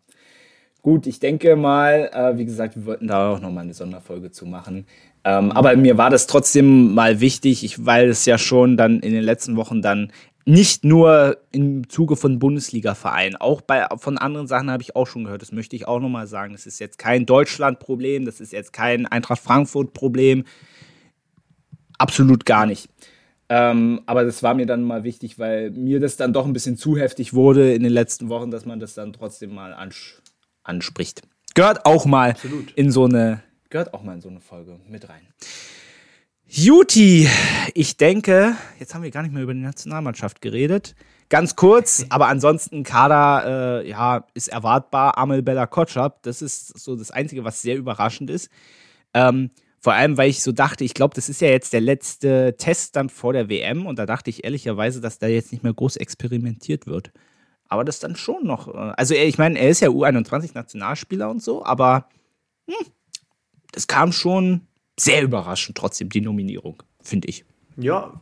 [0.82, 4.46] Gut, ich denke mal, äh, wie gesagt, wir wollten da auch nochmal eine Sonderfolge zu
[4.46, 4.86] machen.
[5.24, 9.12] Ähm, aber mir war das trotzdem mal wichtig, ich, weil es ja schon dann in
[9.12, 10.12] den letzten Wochen dann
[10.48, 15.24] nicht nur im Zuge von Bundesliga-Vereinen, auch bei, von anderen Sachen habe ich auch schon
[15.24, 15.42] gehört.
[15.42, 16.54] Das möchte ich auch nochmal sagen.
[16.54, 20.44] Das ist jetzt kein Deutschland-Problem, das ist jetzt kein Eintracht Frankfurt-Problem.
[21.98, 22.88] Absolut gar nicht.
[23.50, 26.78] Ähm, aber das war mir dann mal wichtig, weil mir das dann doch ein bisschen
[26.78, 30.22] zu heftig wurde in den letzten Wochen, dass man das dann trotzdem mal ans
[30.62, 31.22] anspricht.
[31.54, 32.72] Gehört auch mal Absolut.
[32.72, 35.26] in so eine, gehört auch mal in so eine Folge mit rein.
[36.50, 37.28] Juti,
[37.74, 40.94] ich denke, jetzt haben wir gar nicht mehr über die Nationalmannschaft geredet.
[41.28, 45.18] Ganz kurz, aber ansonsten Kader, äh, ja, ist erwartbar.
[45.18, 48.48] Amel Bella Kotschap, das ist so das Einzige, was sehr überraschend ist.
[49.12, 52.56] Ähm, vor allem, weil ich so dachte, ich glaube, das ist ja jetzt der letzte
[52.56, 55.74] Test dann vor der WM und da dachte ich ehrlicherweise, dass da jetzt nicht mehr
[55.74, 57.12] groß experimentiert wird.
[57.68, 58.68] Aber das dann schon noch.
[58.68, 62.08] Äh, also, ich meine, er ist ja U21-Nationalspieler und so, aber
[62.66, 62.86] hm,
[63.72, 64.67] das kam schon
[64.98, 67.44] sehr überraschend trotzdem die Nominierung, finde ich.
[67.76, 68.20] Ja,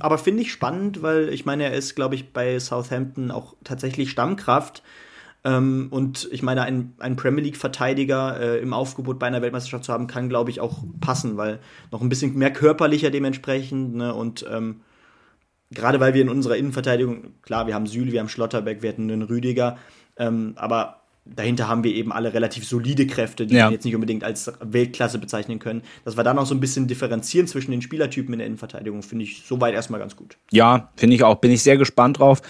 [0.00, 4.10] aber finde ich spannend, weil ich meine, er ist, glaube ich, bei Southampton auch tatsächlich
[4.10, 4.82] Stammkraft.
[5.44, 9.92] Ähm, und ich meine, ein, ein Premier League-Verteidiger äh, im Aufgebot bei einer Weltmeisterschaft zu
[9.92, 11.60] haben, kann, glaube ich, auch passen, weil
[11.92, 13.94] noch ein bisschen mehr körperlicher dementsprechend.
[13.94, 14.12] Ne?
[14.12, 14.80] Und ähm,
[15.70, 19.10] gerade weil wir in unserer Innenverteidigung, klar, wir haben Süle, wir haben Schlotterbeck, wir hatten
[19.10, 19.78] einen Rüdiger,
[20.16, 20.97] ähm, aber
[21.34, 23.68] dahinter haben wir eben alle relativ solide Kräfte, die ja.
[23.68, 25.82] wir jetzt nicht unbedingt als Weltklasse bezeichnen können.
[26.04, 29.24] Dass wir da noch so ein bisschen differenzieren zwischen den Spielertypen in der Innenverteidigung, finde
[29.24, 30.36] ich soweit erstmal ganz gut.
[30.50, 31.36] Ja, finde ich auch.
[31.36, 32.40] Bin ich sehr gespannt drauf.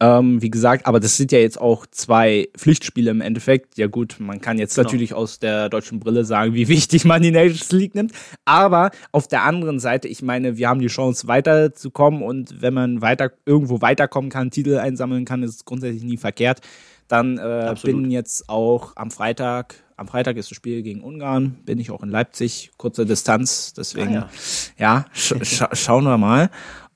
[0.00, 3.78] Ähm, wie gesagt, aber das sind ja jetzt auch zwei Pflichtspiele im Endeffekt.
[3.78, 4.86] Ja gut, man kann jetzt genau.
[4.86, 8.12] natürlich aus der deutschen Brille sagen, wie wichtig man die Nations League nimmt.
[8.44, 13.02] Aber auf der anderen Seite, ich meine, wir haben die Chance weiterzukommen und wenn man
[13.02, 16.60] weiter irgendwo weiterkommen kann, Titel einsammeln kann, ist es grundsätzlich nie verkehrt.
[17.08, 21.78] Dann äh, bin jetzt auch am Freitag, am Freitag ist das Spiel gegen Ungarn, bin
[21.78, 24.30] ich auch in Leipzig, kurze Distanz, deswegen, ah,
[24.78, 26.50] ja, ja sch sch schauen wir mal.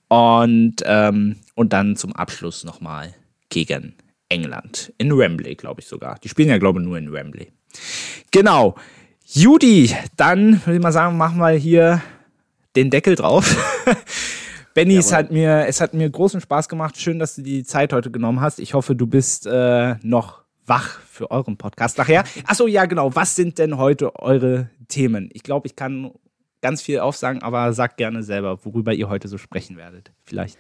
[0.08, 3.14] Und, ähm, und dann zum Abschluss nochmal
[3.50, 3.94] gegen
[4.28, 4.92] England.
[4.98, 6.18] In Wembley, glaube ich sogar.
[6.18, 7.52] Die spielen ja, glaube ich, nur in Wembley.
[8.30, 8.74] Genau.
[9.26, 12.02] Judy, dann würde ich mal sagen, machen wir hier
[12.76, 13.56] den Deckel drauf.
[14.78, 16.96] Benny, es hat, mir, es hat mir großen Spaß gemacht.
[16.96, 18.60] Schön, dass du die Zeit heute genommen hast.
[18.60, 22.22] Ich hoffe, du bist äh, noch wach für euren Podcast nachher.
[22.46, 23.16] Achso, ja, genau.
[23.16, 25.30] Was sind denn heute eure Themen?
[25.32, 26.12] Ich glaube, ich kann
[26.62, 30.12] ganz viel aufsagen, aber sagt gerne selber, worüber ihr heute so sprechen werdet.
[30.22, 30.56] Vielleicht.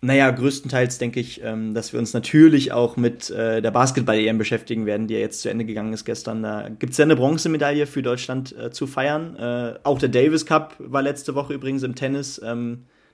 [0.00, 4.86] Naja, größtenteils denke ich, ähm, dass wir uns natürlich auch mit äh, der Basketball-EM beschäftigen
[4.86, 6.44] werden, die ja jetzt zu Ende gegangen ist gestern.
[6.44, 9.34] Da gibt es ja eine Bronzemedaille für Deutschland äh, zu feiern.
[9.34, 12.40] Äh, auch der Davis Cup war letzte Woche übrigens im Tennis.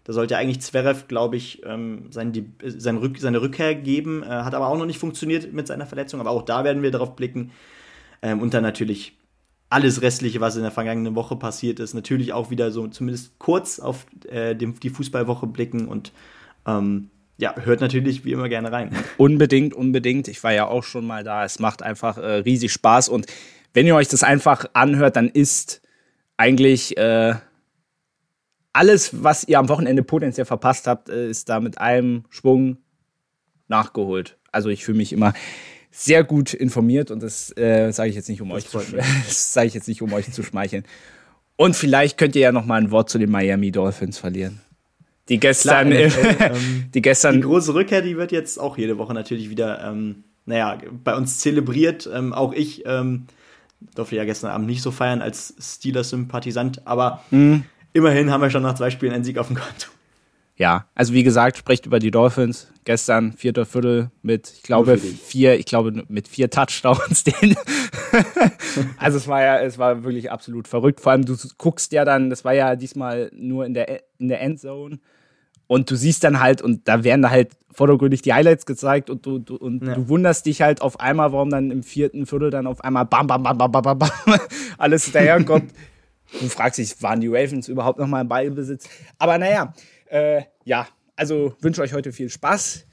[0.08, 4.22] Da sollte eigentlich Zverev, glaube ich, ähm, sein, die, sein Rück, seine Rückkehr geben.
[4.22, 6.18] Äh, hat aber auch noch nicht funktioniert mit seiner Verletzung.
[6.20, 7.50] Aber auch da werden wir darauf blicken.
[8.22, 9.18] Ähm, und dann natürlich
[9.68, 11.92] alles Restliche, was in der vergangenen Woche passiert ist.
[11.92, 16.12] Natürlich auch wieder so zumindest kurz auf äh, dem, die Fußballwoche blicken und
[16.66, 18.96] ähm, ja, hört natürlich wie immer gerne rein.
[19.18, 20.26] Unbedingt, unbedingt.
[20.28, 21.44] Ich war ja auch schon mal da.
[21.44, 23.10] Es macht einfach äh, riesig Spaß.
[23.10, 23.26] Und
[23.74, 25.82] wenn ihr euch das einfach anhört, dann ist
[26.38, 27.34] eigentlich äh,
[28.78, 32.78] alles, was ihr am Wochenende potenziell verpasst habt, äh, ist da mit einem Schwung
[33.66, 34.38] nachgeholt.
[34.52, 35.34] Also ich fühle mich immer
[35.90, 38.80] sehr gut informiert und das äh, sage ich jetzt nicht, um das euch zu,
[39.28, 40.84] sage ich jetzt nicht, um euch zu schmeicheln.
[41.56, 44.60] Und vielleicht könnt ihr ja noch mal ein Wort zu den Miami Dolphins verlieren.
[45.28, 48.96] Die gestern, Klar, NFL, ähm, die gestern, die große Rückkehr, die wird jetzt auch jede
[48.96, 52.08] Woche natürlich wieder, ähm, naja, bei uns zelebriert.
[52.14, 53.26] Ähm, auch ich ähm,
[53.96, 58.62] durfte ja gestern Abend nicht so feiern als Steelers-Sympathisant, aber mhm immerhin haben wir schon
[58.62, 59.88] nach zwei Spielen einen Sieg auf dem Konto.
[60.56, 62.68] ja, also wie gesagt, spricht über die Dolphins.
[62.84, 67.24] Gestern vierter Viertel mit, ich glaube, vier, ich glaube, mit vier Touchdowns.
[68.98, 71.00] also es war ja, es war wirklich absolut verrückt.
[71.00, 74.40] Vor allem, du guckst ja dann, das war ja diesmal nur in der, in der
[74.40, 74.98] Endzone.
[75.68, 79.26] Und du siehst dann halt, und da werden da halt vordergründig die Highlights gezeigt und
[79.26, 79.94] du, du, und ja.
[79.94, 83.26] du wunderst dich halt auf einmal, warum dann im vierten Viertel dann auf einmal bam,
[83.26, 84.10] bam, bam, bam, bam, bam, bam
[84.78, 85.72] alles hinterherkommt.
[86.40, 88.88] du fragst dich, waren die Ravens überhaupt noch mal im Ballbesitz?
[89.18, 89.72] Aber naja,
[90.06, 92.86] äh, ja, also wünsche euch heute viel Spaß.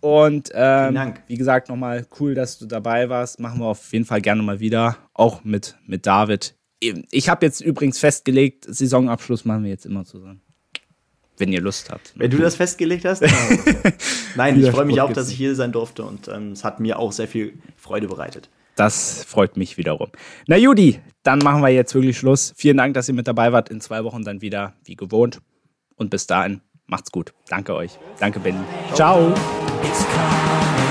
[0.00, 3.38] Und ähm, wie gesagt, nochmal cool, dass du dabei warst.
[3.38, 4.96] Machen wir auf jeden Fall gerne mal wieder.
[5.14, 6.56] Auch mit, mit David.
[6.80, 10.40] Ich habe jetzt übrigens festgelegt, Saisonabschluss machen wir jetzt immer zusammen.
[11.38, 12.12] Wenn ihr Lust habt.
[12.16, 13.22] Wenn du das festgelegt hast?
[14.36, 16.98] Nein, ich freue mich auch, dass ich hier sein durfte und ähm, es hat mir
[16.98, 18.50] auch sehr viel Freude bereitet.
[18.76, 20.08] Das freut mich wiederum.
[20.46, 22.52] Na Judy, dann machen wir jetzt wirklich Schluss.
[22.56, 23.68] Vielen Dank, dass ihr mit dabei wart.
[23.68, 25.40] In zwei Wochen dann wieder wie gewohnt.
[25.96, 27.32] Und bis dahin, macht's gut.
[27.48, 27.98] Danke euch.
[28.18, 28.58] Danke, Benny.
[28.94, 29.32] Ciao.
[29.34, 30.81] Ciao.